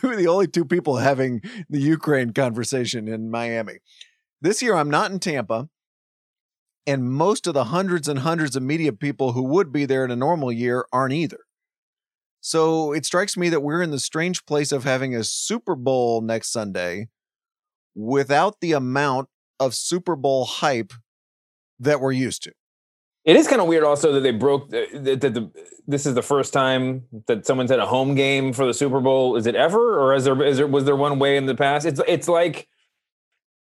[0.04, 3.76] were the only two people having the Ukraine conversation in Miami.
[4.42, 5.70] This year, I'm not in Tampa.
[6.88, 10.12] And most of the hundreds and hundreds of media people who would be there in
[10.12, 11.40] a normal year aren't either.
[12.42, 16.22] So it strikes me that we're in the strange place of having a Super Bowl
[16.22, 17.08] next Sunday
[17.96, 20.94] without the amount of Super Bowl hype
[21.80, 22.52] that we're used to.
[23.24, 25.52] It is kind of weird, also that they broke uh, that the, the, the,
[25.88, 29.36] This is the first time that someone's had a home game for the Super Bowl.
[29.36, 31.88] Is it ever, or is there is there was there one way in the past?
[31.88, 32.68] It's it's like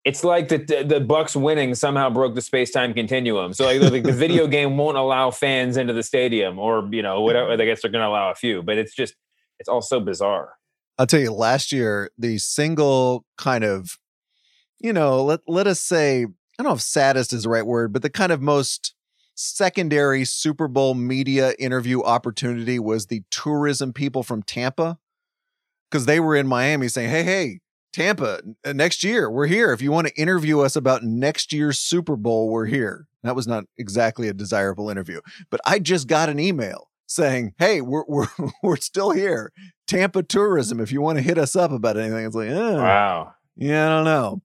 [0.09, 3.53] it's like the the Bucks winning somehow broke the space time continuum.
[3.53, 7.21] So like, like the video game won't allow fans into the stadium, or you know
[7.21, 7.51] whatever.
[7.51, 9.13] I guess they're going to allow a few, but it's just
[9.59, 10.53] it's all so bizarre.
[10.97, 13.99] I'll tell you, last year the single kind of,
[14.79, 16.27] you know, let let us say I
[16.63, 18.95] don't know if saddest is the right word, but the kind of most
[19.35, 24.97] secondary Super Bowl media interview opportunity was the tourism people from Tampa
[25.89, 27.59] because they were in Miami saying, "Hey, hey,
[27.91, 29.71] Tampa, uh, next year we're here.
[29.73, 33.47] If you want to interview us about next year's Super Bowl, we're here." That was
[33.47, 38.27] not exactly a desirable interview, but I just got an email saying, "Hey, we're we're
[38.63, 39.51] we're still here.
[39.87, 40.79] Tampa tourism.
[40.79, 43.89] If you want to hit us up about anything, it's like, oh, wow, yeah, I
[43.89, 44.41] don't know."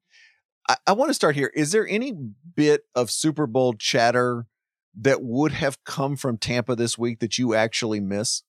[0.69, 1.53] I, I want to start here.
[1.55, 2.15] Is there any
[2.57, 4.47] bit of Super Bowl chatter
[4.99, 8.43] that would have come from Tampa this week that you actually miss?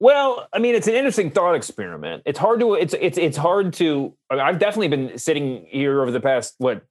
[0.00, 2.22] Well, I mean, it's an interesting thought experiment.
[2.24, 6.20] It's hard to it's it's it's hard to I've definitely been sitting here over the
[6.20, 6.82] past what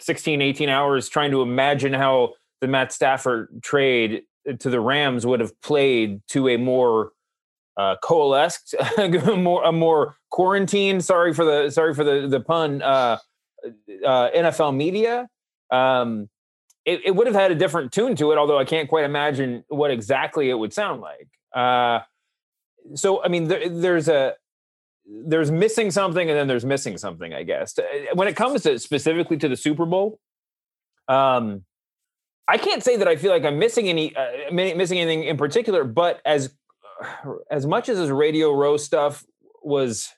[0.00, 4.22] 16 18 hours trying to imagine how the Matt Stafford trade
[4.58, 7.12] to the Rams would have played to a more
[7.76, 8.74] uh, coalesced,
[9.36, 11.00] more a more quarantine.
[11.00, 12.82] Sorry for the sorry for the the pun.
[12.82, 13.18] Uh,
[14.04, 15.28] uh, NFL media.
[15.70, 16.28] Um,
[16.84, 19.64] it, it, would have had a different tune to it, although I can't quite imagine
[19.68, 21.28] what exactly it would sound like.
[21.54, 22.00] Uh,
[22.94, 24.34] so, I mean, there, there's a
[25.06, 27.32] there's missing something, and then there's missing something.
[27.34, 27.82] I guess uh,
[28.14, 30.18] when it comes to specifically to the Super Bowl,
[31.08, 31.64] um,
[32.46, 35.84] I can't say that I feel like I'm missing any uh, missing anything in particular.
[35.84, 36.54] But as
[37.50, 39.24] as much as this Radio Row stuff
[39.62, 40.12] was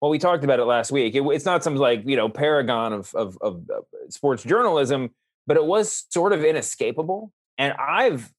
[0.00, 1.14] well, we talked about it last week.
[1.14, 3.64] It, it's not some like you know paragon of, of, of
[4.10, 5.10] sports journalism,
[5.46, 7.32] but it was sort of inescapable.
[7.58, 8.32] And I've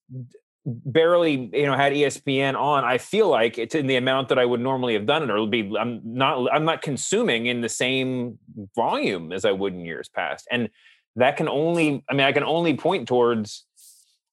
[0.65, 2.83] barely you know had ESPN on.
[2.83, 5.47] I feel like it's in the amount that I would normally have done it, or
[5.47, 5.71] be.
[5.79, 6.53] I'm not.
[6.53, 8.39] I'm not consuming in the same
[8.75, 10.69] volume as I would in years past, and
[11.15, 12.03] that can only.
[12.09, 13.65] I mean, I can only point towards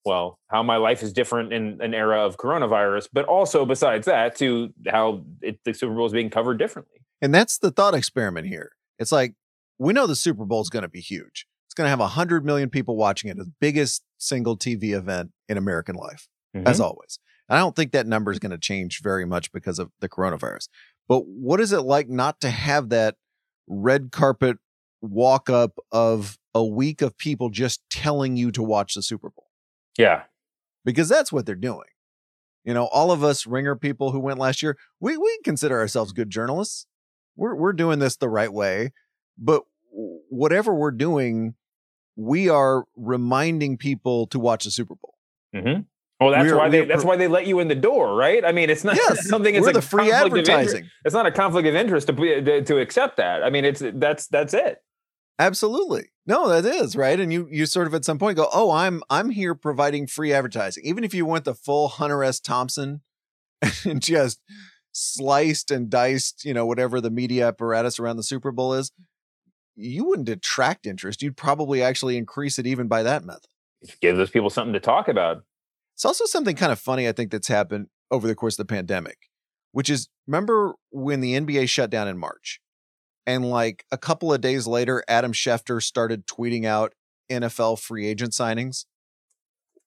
[0.06, 4.36] well, how my life is different in an era of coronavirus, but also besides that,
[4.36, 7.00] to how it, the Super Bowl is being covered differently.
[7.20, 8.70] And that's the thought experiment here.
[9.00, 9.34] It's like
[9.78, 11.46] we know the Super Bowl is going to be huge.
[11.66, 15.56] It's going to have 100 million people watching it, the biggest single TV event in
[15.56, 16.66] American life, mm-hmm.
[16.66, 17.18] as always.
[17.48, 20.08] And I don't think that number is going to change very much because of the
[20.08, 20.68] coronavirus.
[21.08, 23.16] But what is it like not to have that
[23.68, 24.58] red carpet
[25.00, 29.46] walk up of a week of people just telling you to watch the Super Bowl?
[29.96, 30.22] Yeah.
[30.84, 31.88] Because that's what they're doing.
[32.64, 36.12] You know, all of us ringer people who went last year, we we consider ourselves
[36.12, 36.86] good journalists
[37.36, 38.92] we're we're doing this the right way,
[39.38, 41.54] but whatever we're doing,
[42.16, 45.14] we are reminding people to watch the Super Bowl.
[45.56, 45.80] Mm-hmm.
[46.20, 48.42] Well, that's we're, why they that's why they let you in the door, right?
[48.44, 49.54] I mean, it's not yes, something.
[49.54, 50.88] It's we're the free advertising.
[51.04, 53.42] It's not a conflict of interest to, to to accept that.
[53.42, 54.82] I mean, it's that's that's it.
[55.38, 56.06] Absolutely.
[56.26, 57.20] No, that is right.
[57.20, 60.32] And you you sort of at some point go, oh, I'm I'm here providing free
[60.32, 60.84] advertising.
[60.86, 62.40] Even if you went the full Hunter S.
[62.40, 63.02] Thompson
[63.84, 64.40] and just
[64.92, 68.90] sliced and diced, you know, whatever the media apparatus around the Super Bowl is,
[69.74, 71.22] you wouldn't detract interest.
[71.22, 73.50] You'd probably actually increase it even by that method.
[74.00, 75.44] Give those people something to talk about.
[75.96, 78.74] It's also something kind of funny, I think, that's happened over the course of the
[78.74, 79.30] pandemic,
[79.72, 82.60] which is remember when the NBA shut down in March?
[83.26, 86.92] And like a couple of days later, Adam Schefter started tweeting out
[87.30, 88.84] NFL free agent signings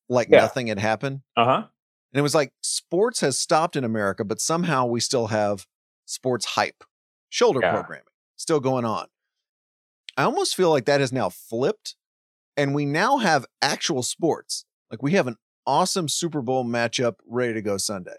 [0.09, 0.41] like yeah.
[0.41, 1.21] nothing had happened.
[1.37, 1.63] Uh huh.
[2.11, 5.67] And it was like sports has stopped in America, but somehow we still have
[6.05, 6.83] sports hype,
[7.29, 7.71] shoulder yeah.
[7.71, 8.03] programming
[8.35, 9.07] still going on.
[10.17, 11.95] I almost feel like that has now flipped
[12.57, 14.65] and we now have actual sports.
[14.89, 15.37] Like we have an
[15.69, 18.17] awesome Super Bowl matchup ready to go Sunday,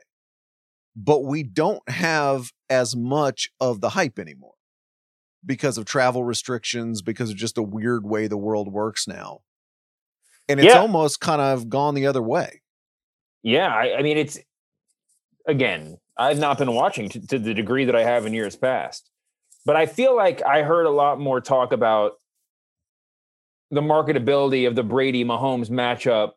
[0.94, 4.54] but we don't have as much of the hype anymore
[5.44, 9.40] because of travel restrictions, because of just the weird way the world works now.
[10.48, 10.78] And it's yeah.
[10.78, 12.62] almost kind of gone the other way.
[13.42, 14.38] Yeah, I, I mean, it's
[15.44, 19.10] again, I've not been watching to, to the degree that I have in years past,
[19.66, 22.12] but I feel like I heard a lot more talk about
[23.72, 26.32] the marketability of the Brady Mahomes matchup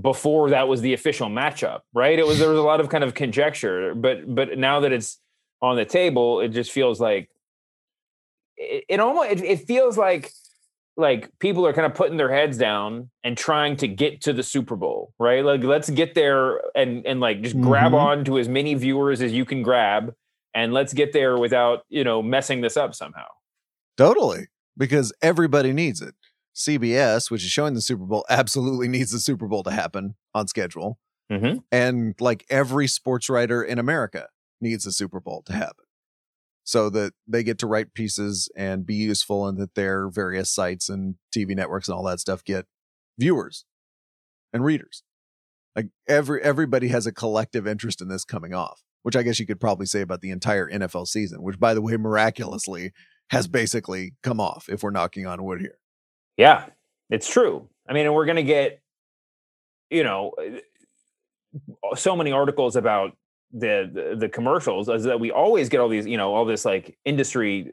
[0.00, 2.18] before that was the official matchup, right?
[2.18, 5.18] It was there was a lot of kind of conjecture, but but now that it's
[5.60, 7.28] on the table, it just feels like
[8.56, 10.32] it, it almost it, it feels like
[10.96, 14.42] like people are kind of putting their heads down and trying to get to the
[14.42, 15.44] Super Bowl, right?
[15.44, 17.66] Like let's get there and and like just mm-hmm.
[17.66, 20.14] grab on to as many viewers as you can grab
[20.54, 23.26] and let's get there without, you know, messing this up somehow.
[23.96, 24.46] Totally.
[24.76, 26.14] Because everybody needs it.
[26.54, 30.48] CBS, which is showing the Super Bowl, absolutely needs the Super Bowl to happen on
[30.48, 30.98] schedule.
[31.30, 31.58] Mm-hmm.
[31.70, 34.28] And like every sports writer in America
[34.60, 35.84] needs the Super Bowl to happen
[36.64, 40.88] so that they get to write pieces and be useful and that their various sites
[40.88, 42.66] and TV networks and all that stuff get
[43.18, 43.64] viewers
[44.52, 45.02] and readers.
[45.74, 49.46] Like every everybody has a collective interest in this coming off, which I guess you
[49.46, 52.92] could probably say about the entire NFL season, which by the way miraculously
[53.30, 55.79] has basically come off if we're knocking on wood here.
[56.40, 56.64] Yeah,
[57.10, 57.68] it's true.
[57.86, 58.80] I mean, and we're going to get,
[59.90, 63.14] you know, uh, so many articles about
[63.52, 66.64] the, the, the commercials is that we always get all these, you know, all this
[66.64, 67.70] like industry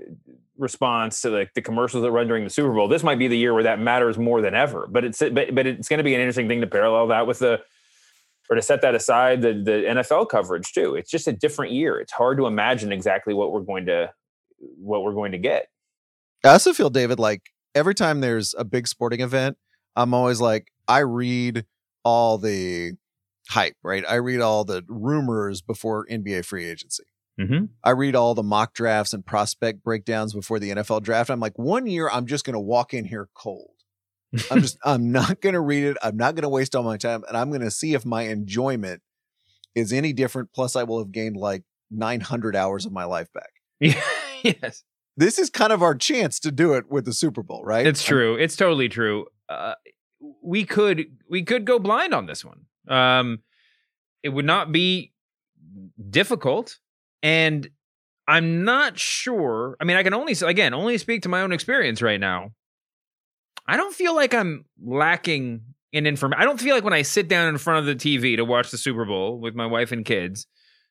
[0.57, 2.89] response to like the commercials that run during the Super Bowl.
[2.89, 4.85] This might be the year where that matters more than ever.
[4.85, 7.39] But it's but but it's going to be an interesting thing to parallel that with
[7.39, 7.61] the
[8.49, 10.95] or to set that aside the the NFL coverage too.
[10.95, 12.01] It's just a different year.
[12.01, 14.11] It's hard to imagine exactly what we're going to
[14.77, 15.67] what we're going to get.
[16.43, 17.43] I also feel David like
[17.75, 19.57] every time there's a big sporting event,
[19.95, 21.65] I'm always like I read
[22.03, 22.93] all the
[23.49, 24.03] hype, right?
[24.07, 27.03] I read all the rumors before NBA free agency.
[27.39, 27.65] Mm-hmm.
[27.83, 31.29] I read all the mock drafts and prospect breakdowns before the NFL draft.
[31.29, 33.71] I'm like, one year I'm just going to walk in here cold.
[34.49, 35.97] I'm just, I'm not going to read it.
[36.01, 37.23] I'm not going to waste all my time.
[37.27, 39.01] And I'm going to see if my enjoyment
[39.75, 40.49] is any different.
[40.53, 43.51] Plus, I will have gained like 900 hours of my life back.
[44.43, 44.83] Yes.
[45.17, 47.85] This is kind of our chance to do it with the Super Bowl, right?
[47.85, 48.35] It's true.
[48.35, 49.25] It's totally true.
[49.49, 49.73] Uh,
[50.43, 52.61] we could we could go blind on this one.
[52.87, 53.39] Um,
[54.21, 55.13] it would not be
[56.09, 56.77] difficult,
[57.23, 57.67] and
[58.27, 59.75] I'm not sure.
[59.81, 62.51] I mean, I can only again only speak to my own experience right now.
[63.65, 65.61] I don't feel like I'm lacking
[65.91, 66.41] in information.
[66.41, 68.69] I don't feel like when I sit down in front of the TV to watch
[68.69, 70.45] the Super Bowl with my wife and kids,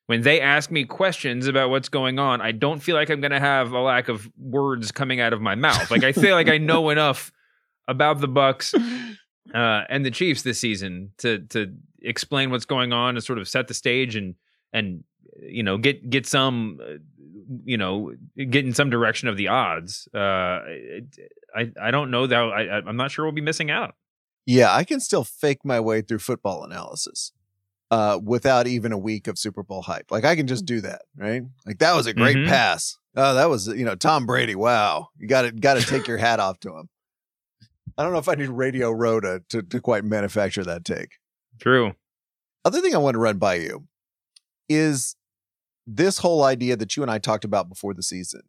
[0.07, 3.31] when they ask me questions about what's going on, I don't feel like I'm going
[3.31, 5.91] to have a lack of words coming out of my mouth.
[5.91, 7.31] Like I feel like I know enough
[7.87, 8.73] about the Bucks
[9.53, 13.47] uh, and the Chiefs this season to to explain what's going on and sort of
[13.47, 14.35] set the stage and
[14.71, 15.03] and
[15.41, 16.93] you know get get some uh,
[17.65, 20.07] you know get in some direction of the odds.
[20.13, 20.61] Uh,
[21.53, 23.95] I I don't know that I I'm not sure we'll be missing out.
[24.45, 27.33] Yeah, I can still fake my way through football analysis
[27.91, 30.11] uh, without even a week of Super Bowl hype.
[30.11, 31.43] Like I can just do that, right?
[31.65, 32.47] Like that was a great Mhm.
[32.47, 32.97] pass.
[33.15, 34.55] Oh, that was you know Tom Brady.
[34.55, 36.89] Wow, you got to got to take your hat off to him.
[37.97, 41.11] I don't know if I need Radio Row to, to to quite manufacture that take.
[41.59, 41.93] True.
[42.65, 43.87] Other thing I want to run by you
[44.69, 45.15] is
[45.87, 48.41] this whole idea that you and I talked about before the season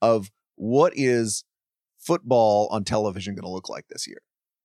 [0.00, 1.44] of what is
[1.98, 4.20] football on television going to look like this year.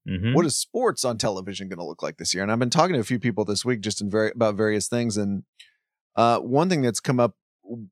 [0.08, 0.34] Mhm.
[0.34, 2.42] What is sports on television going to look like this year?
[2.44, 4.88] And I've been talking to a few people this week just in very about various
[4.88, 5.16] things.
[5.18, 5.44] And
[6.16, 7.36] uh, one thing that's come up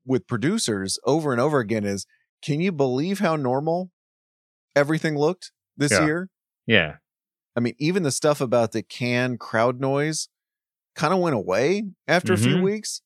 [0.04, 2.06] with producers over and over again is,
[2.42, 3.90] can you believe how normal
[4.74, 6.04] everything looked this Yeah.
[6.04, 6.28] year?
[6.66, 6.96] Yeah.
[7.56, 10.28] I mean, even the stuff about the can crowd noise
[10.94, 12.62] kind of went away after a few Mhm.
[12.64, 13.02] weeks.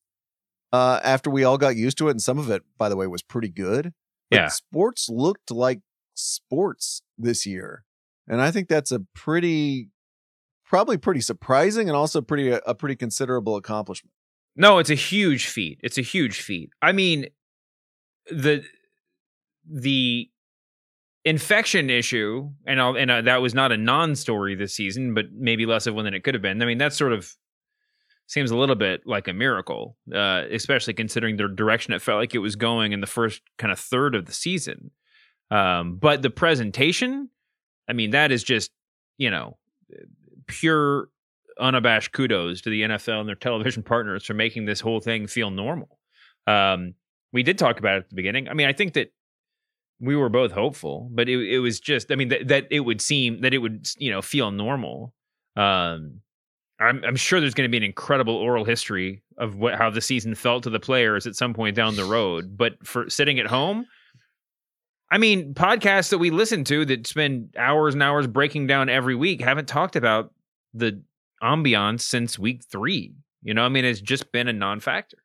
[0.73, 3.07] Uh, after we all got used to it, and some of it, by the way,
[3.07, 3.93] was pretty good.
[4.31, 4.49] But Yeah.
[4.49, 5.81] sports looked like
[6.15, 7.85] sports this year,
[8.29, 9.89] and I think that's a pretty,
[10.65, 14.13] probably pretty surprising, and also pretty a, pretty considerable accomplishment.
[14.57, 15.81] No, it's a huge feat.
[15.83, 16.71] It's a huge feat.
[16.81, 17.27] I mean,
[18.31, 18.63] the
[19.71, 20.31] the
[21.25, 25.67] infection issue, and I'll, and uh, that was not a non-story this season, but maybe
[25.67, 26.63] less of one than it could have been.
[26.63, 27.35] I mean, that sort of
[28.27, 32.35] seems a little bit like a miracle, uh, especially considering the direction it felt like
[32.35, 34.91] it was going in the first kind of third of the season.
[35.51, 37.29] Um, but the presentation,
[37.89, 38.71] I mean, that is just
[39.19, 39.57] you know
[40.47, 41.09] pure
[41.59, 45.51] unabashed kudos to the NFL and their television partners for making this whole thing feel
[45.51, 45.99] normal.
[46.47, 46.95] Um,
[47.33, 48.49] we did talk about it at the beginning.
[48.49, 49.13] I mean, I think that
[50.01, 53.01] we were both hopeful, but it, it was just, I mean, that, that it would
[53.01, 55.15] seem that it would, you know, feel normal.
[55.57, 56.21] Um,
[56.81, 60.01] I'm, I'm sure there's going to be an incredible oral history of what how the
[60.01, 62.57] season felt to the players at some point down the road.
[62.57, 63.87] But for sitting at home,
[65.15, 69.15] I mean, podcasts that we listen to that spend hours and hours breaking down every
[69.15, 70.33] week haven't talked about
[70.73, 71.05] the
[71.41, 73.15] ambiance since week three.
[73.41, 75.19] You know, I mean, it's just been a non-factor.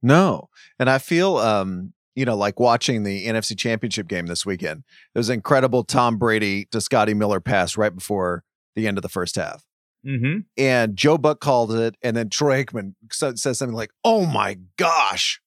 [0.00, 0.48] No.
[0.78, 4.84] And I feel um, you know, like watching the NFC championship game this weekend.
[5.12, 8.44] There was an incredible Tom Brady to Scotty Miller pass right before
[8.76, 9.66] the end of the first half.
[10.06, 10.42] Mm-hmm.
[10.56, 15.41] And Joe Buck called it, and then Troy Aikman says something like, Oh my gosh,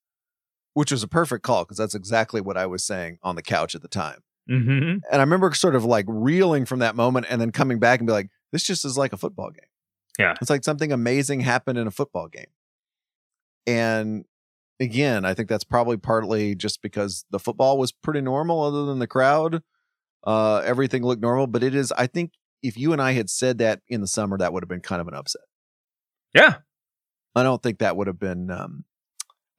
[0.76, 3.76] which was a perfect call because that's exactly what I was saying on the couch
[3.76, 4.20] at the time.
[4.50, 4.70] Mm-hmm.
[4.72, 8.06] And I remember sort of like reeling from that moment and then coming back and
[8.06, 9.70] be like, This just is like a football game.
[10.20, 10.36] Yeah.
[10.40, 12.46] It's like something amazing happened in a football game.
[13.66, 14.26] And
[14.80, 19.00] again, I think that's probably partly just because the football was pretty normal other than
[19.00, 19.64] the crowd.
[20.26, 21.94] Uh, everything looked normal, but it is.
[21.94, 24.70] I think if you and I had said that in the summer, that would have
[24.70, 25.42] been kind of an upset.
[26.34, 26.56] Yeah,
[27.34, 28.52] I don't think that would have been.
[28.52, 28.84] Um,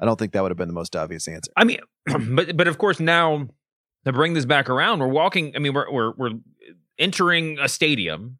[0.00, 1.50] I don't think that would have been the most obvious answer.
[1.56, 1.78] I mean,
[2.34, 3.48] but but of course now
[4.04, 5.52] to bring this back around, we're walking.
[5.56, 6.30] I mean, we're we're we're
[6.98, 8.38] entering a stadium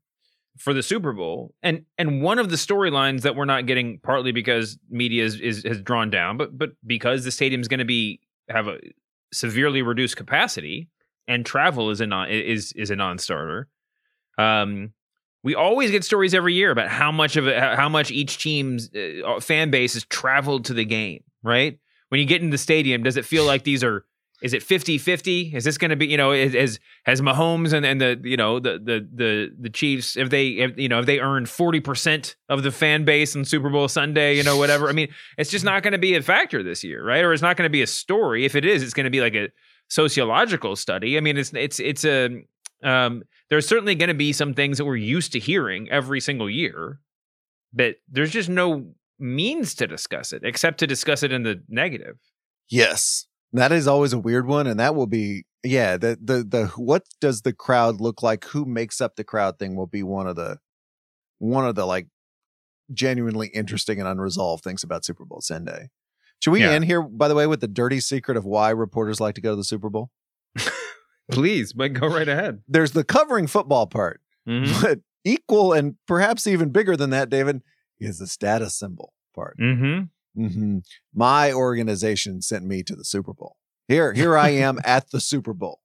[0.58, 4.32] for the Super Bowl, and and one of the storylines that we're not getting, partly
[4.32, 8.20] because media is, is has drawn down, but but because the stadium's going to be
[8.48, 8.78] have a
[9.32, 10.88] severely reduced capacity,
[11.26, 13.68] and travel is a non is is a non-starter.
[14.38, 14.92] Um,
[15.42, 19.40] we always get stories every year about how much of how much each team's uh,
[19.40, 21.22] fan base has traveled to the game.
[21.46, 21.78] Right?
[22.08, 24.04] When you get in the stadium, does it feel like these are
[24.42, 28.00] is it 50-50 is this going to be you know is has mahomes and, and
[28.00, 31.20] the you know the the the the chiefs if they if, you know if they
[31.20, 35.08] earned 40% of the fan base on super bowl sunday you know whatever i mean
[35.38, 37.24] it's just not going to be a factor this year right?
[37.24, 38.44] Or it's not going to be a story.
[38.44, 39.48] If it is it's going to be like a
[39.88, 41.16] sociological study.
[41.16, 42.42] I mean it's it's it's a
[42.82, 46.50] um there's certainly going to be some things that we're used to hearing every single
[46.50, 47.00] year
[47.72, 52.16] but there's just no means to discuss it except to discuss it in the negative
[52.68, 53.26] Yes.
[53.52, 55.96] That is always a weird one, and that will be yeah.
[55.96, 58.44] The the the what does the crowd look like?
[58.46, 60.58] Who makes up the crowd thing will be one of the
[61.38, 62.08] one of the like
[62.92, 65.90] genuinely interesting and unresolved things about Super Bowl Sunday.
[66.40, 66.72] Should we Yeah.
[66.72, 69.50] end here, by the way, with the dirty secret of why reporters like to go
[69.50, 70.10] to the Super Bowl?
[71.30, 74.80] please but go right ahead There's the covering football part, mm-hmm.
[74.82, 77.62] but equal and perhaps even bigger than that, David,
[78.00, 79.56] is the status symbol part.
[79.58, 80.46] Mm-hmm.
[80.46, 80.78] hmm
[81.14, 83.56] My organization sent me to the Super Bowl.
[83.88, 85.80] Here, here I am at the Super Bowl.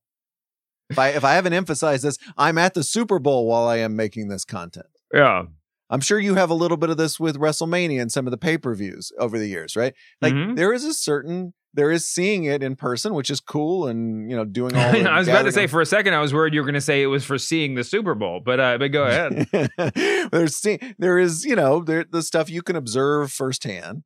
[0.89, 3.95] If I if I haven't emphasized this, I'm at the Super Bowl while I am
[3.95, 4.88] making this content.
[5.14, 5.43] yeah
[5.89, 8.38] I'm sure you have a little bit of this with WrestleMania and some of the
[8.38, 9.93] pay per views over the years, right?
[10.22, 10.55] Like Mhm.
[10.55, 14.36] there is a certain there is seeing it in person, which is cool, and you
[14.36, 14.82] know doing all.
[14.82, 16.82] I was about to say for a second I was worried you were going to
[16.82, 19.47] say it was for seeing the Super Bowl, but uh, but go ahead.
[20.32, 24.03] There's see, there is you know there the stuff you can observe firsthand,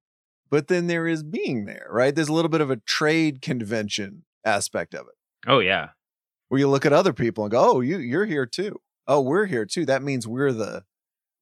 [0.49, 2.13] but then there is being there, right?
[2.13, 5.16] There's a little bit of a trade convention aspect of it,
[5.49, 5.89] oh yeah,
[6.49, 8.80] where you look at other people and go, "Oh, you you're here too.
[9.07, 9.86] Oh, we're here too.
[9.86, 10.84] That means we're the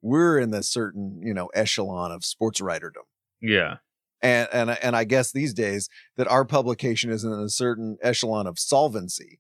[0.01, 3.03] we're in the certain you know echelon of sports writerdom."
[3.41, 3.78] yeah,
[4.24, 8.47] And and and I guess these days that our publication is in a certain echelon
[8.47, 9.39] of solvency.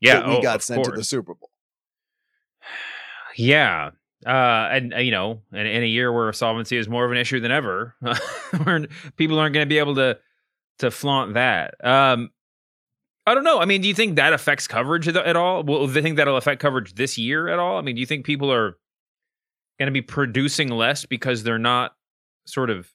[0.00, 0.20] yeah.
[0.20, 1.08] that we oh, got sent to the course.
[1.08, 1.50] Super Bowl.
[3.34, 3.92] Yeah.
[4.26, 7.16] Uh, and uh, you know, in, in a year where solvency is more of an
[7.16, 7.96] issue than ever,
[8.64, 8.86] where
[9.16, 10.18] people aren't going to be able to
[10.80, 11.74] to flaunt that.
[11.82, 12.30] Um,
[13.26, 13.58] I don't know.
[13.58, 15.62] I mean, do you think that affects coverage at, at all?
[15.62, 17.78] Will they think that'll affect coverage this year at all?
[17.78, 18.76] I mean, do you think people are
[19.78, 21.92] going to be producing less because they're not
[22.44, 22.92] sort of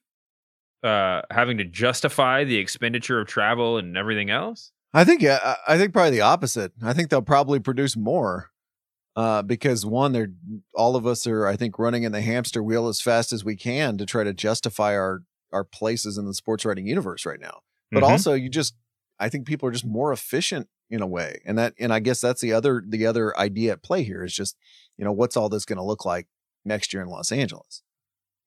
[0.83, 4.71] uh, having to justify the expenditure of travel and everything else?
[4.93, 6.71] I think yeah, I think probably the opposite.
[6.83, 8.49] I think they'll probably produce more.
[9.15, 10.31] Uh, because one, they're
[10.75, 13.55] all of us are, I think, running in the hamster wheel as fast as we
[13.55, 17.61] can to try to justify our our places in the sports writing universe right now.
[17.91, 18.09] But Mhm.
[18.09, 18.75] also, you just,
[19.17, 22.21] I think people are just more efficient in a way, and that, and I guess
[22.21, 24.55] that's the other the other idea at play here is just,
[24.97, 26.27] you know, what's all this going to look like
[26.63, 27.81] next year in Los Angeles?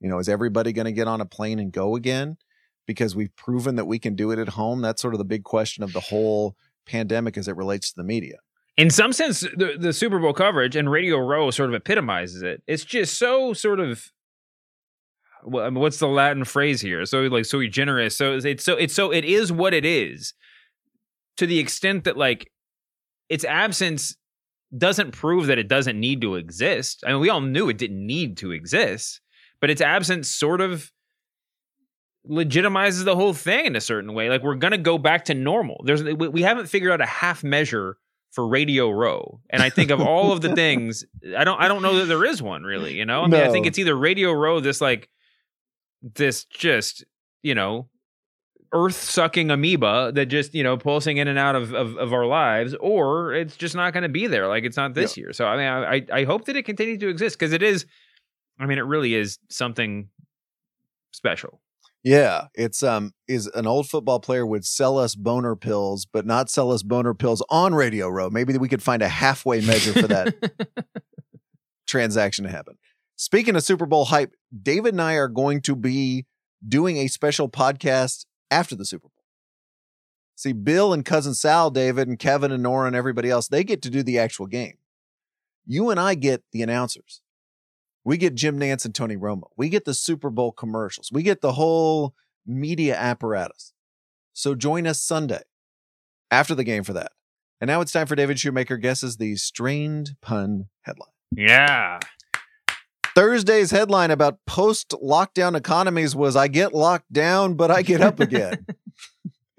[0.01, 2.39] You know, is everybody going to get on a plane and go again?
[2.87, 4.81] Because we've proven that we can do it at home.
[4.81, 8.05] That's sort of the big question of the whole pandemic as it relates to the
[8.05, 8.39] media.
[8.81, 12.63] in some sense, the, the Super Bowl coverage and Radio Row sort of epitomizes it.
[12.67, 14.11] It's just so sort of,
[15.45, 17.05] well, I mean, what's the Latin phrase here?
[17.05, 18.17] So like sui generis.
[18.17, 20.33] So it's so it's so it is what it is,
[21.37, 22.51] to the extent that like
[23.29, 24.17] its absence
[24.77, 27.05] doesn't prove that it doesn't need to exist.
[27.07, 29.21] I mean, we all knew it didn't need to exist,
[29.61, 30.91] but its absence sort of
[32.29, 34.29] legitimizes the whole thing in a certain way.
[34.29, 35.83] Like we're gonna go back to normal.
[35.85, 37.97] There's we, we haven't figured out a half measure
[38.33, 41.05] for Radio Row, and I think of all of the things,
[41.37, 42.95] I don't I don't know that there is one really.
[42.95, 45.09] You know, I mean, I think it's either Radio Row, this like
[46.03, 47.05] this just
[47.43, 47.89] you know
[48.73, 52.27] earth sucking amoeba that just you know pulsing in and out of, of, of our
[52.27, 55.45] lives or it's just not going to be there like it's not this year so
[55.45, 57.85] i mean i i hope that it continues to exist because it is
[58.61, 60.09] i mean it really is something
[61.13, 61.61] special
[62.03, 66.49] Yeah, it's um is an old football player would sell us boner pills, but not
[66.49, 68.31] sell us boner pills on Radio Row.
[68.31, 70.35] Maybe we could find a halfway measure for that
[71.87, 72.79] transaction to happen.
[73.17, 76.25] Speaking of Super Bowl hype, David and I are going to be
[76.67, 79.25] doing a special podcast after the Super Bowl.
[80.37, 83.83] See, Bill and cousin Sal, David and Kevin and Nora and everybody else, they get
[83.83, 84.79] to do the actual game.
[85.67, 87.21] You and I get the announcers.
[88.05, 89.45] We get Jim Nantz and Tony Romo.
[89.57, 91.11] We get the Super Bowl commercials.
[91.13, 92.15] We get the whole
[92.47, 93.73] media apparatus.
[94.33, 95.43] So join us Sunday
[96.31, 97.13] after the game for that.
[97.61, 101.11] And now it's time for David Shoemaker guesses the strained pun headline.
[101.37, 102.01] Yeah.
[103.15, 108.19] Thursday's headline about post lockdown economies was I get locked down, but I get up
[108.21, 108.65] again.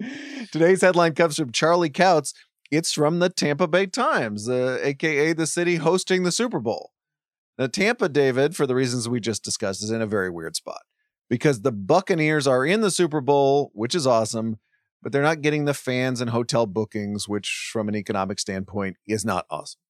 [0.52, 2.34] Today's headline comes from Charlie Couts.
[2.72, 6.92] It's from the Tampa Bay Times, uh, aka the city hosting the Super Bowl.
[7.58, 10.80] Now, Tampa, David, for the reasons we just discussed, is in a very weird spot
[11.28, 14.58] because the Buccaneers are in the Super Bowl, which is awesome,
[15.02, 19.24] but they're not getting the fans and hotel bookings, which, from an economic standpoint, is
[19.24, 19.80] not awesome.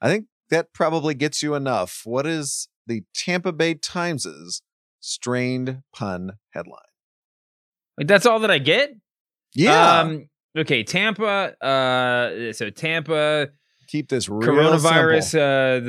[0.00, 2.02] I think that probably gets you enough.
[2.04, 4.62] What is the Tampa Bay Times's
[5.00, 6.80] strained pun headline?
[7.98, 8.94] Like, that's all that I get?
[9.54, 10.00] Yeah.
[10.00, 11.54] Um, okay, Tampa.
[11.64, 13.48] Uh, so Tampa
[13.92, 15.46] Keep this real coronavirus, simple.
[15.46, 15.80] uh,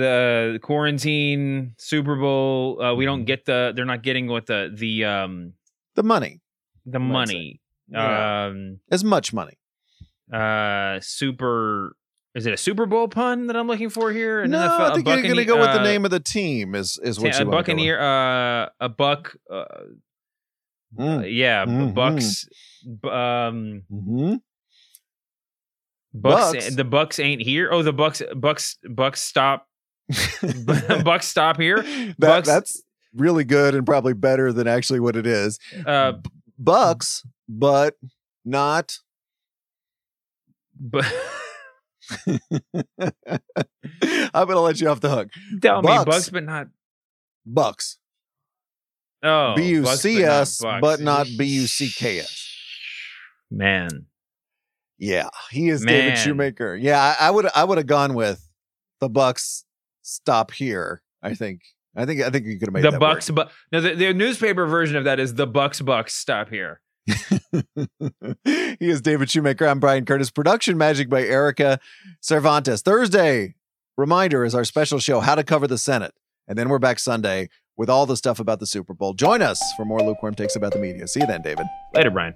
[0.53, 2.81] the quarantine, Super Bowl.
[2.81, 3.71] Uh, we don't get the.
[3.73, 5.53] They're not getting what the the um
[5.95, 6.41] the money,
[6.85, 7.61] the money.
[7.87, 8.45] Yeah.
[8.47, 9.57] Um, as much money.
[10.33, 11.95] uh, super.
[12.35, 14.41] Is it a Super Bowl pun that I'm looking for here?
[14.41, 16.19] An no, NFL I think you're going to go with the uh, name of the
[16.19, 16.75] team.
[16.75, 17.73] Is is what you a want to go.
[17.73, 19.63] Buccaneer, uh, a buck, uh,
[20.99, 21.93] Mm, yeah, Mhm.
[21.95, 22.47] Bucks,
[23.05, 24.41] um, mhm.
[26.13, 26.75] Bucks, Bucks.
[26.75, 27.69] the Bucks ain't here.
[27.71, 29.67] Oh, the Bucks, Bucks, Bucks stop,
[31.03, 31.81] Bucks stop here.
[31.81, 32.83] That- Bucks- that's
[33.15, 35.59] really good and probably better than actually what it is.
[35.85, 36.13] Uh,
[36.59, 37.95] Bucks, but
[38.45, 38.95] not.
[40.79, 41.05] but
[42.27, 42.39] I'm
[44.33, 45.29] going to let you off the hook.
[45.61, 46.05] tell me Bucks.
[46.05, 46.67] Bucks, but not
[47.45, 47.97] Bucks.
[49.23, 50.81] oh B U Bucks, C S, Bucks.
[50.81, 52.49] but not B U C K S.
[53.51, 54.05] Man,
[55.03, 56.77] Yeah, he is David Shoemaker.
[56.77, 58.47] Yeah, I, I would I would have gone with
[59.01, 59.65] the Bucks
[60.01, 61.01] stop here.
[61.21, 61.61] I think.
[61.95, 64.13] I think I think you could have made the that Bucks, but no, the, the
[64.13, 65.81] newspaper version of that is the Bucks.
[65.81, 66.79] Bucks stop here.
[67.05, 69.67] he is David Shoemaker.
[69.67, 70.31] I'm Bryan Curtis.
[70.31, 71.79] Production magic by Erica
[72.21, 72.81] Cervantes.
[72.81, 73.55] Thursday
[73.97, 76.13] reminder is our special show, How to Cover the Senate,
[76.47, 79.13] and then we're back Sunday with all the stuff about the Super Bowl.
[79.13, 81.07] Join us for more lukewarm takes about the media.
[81.07, 81.67] See you then, David.
[81.93, 82.35] Later, Bryan.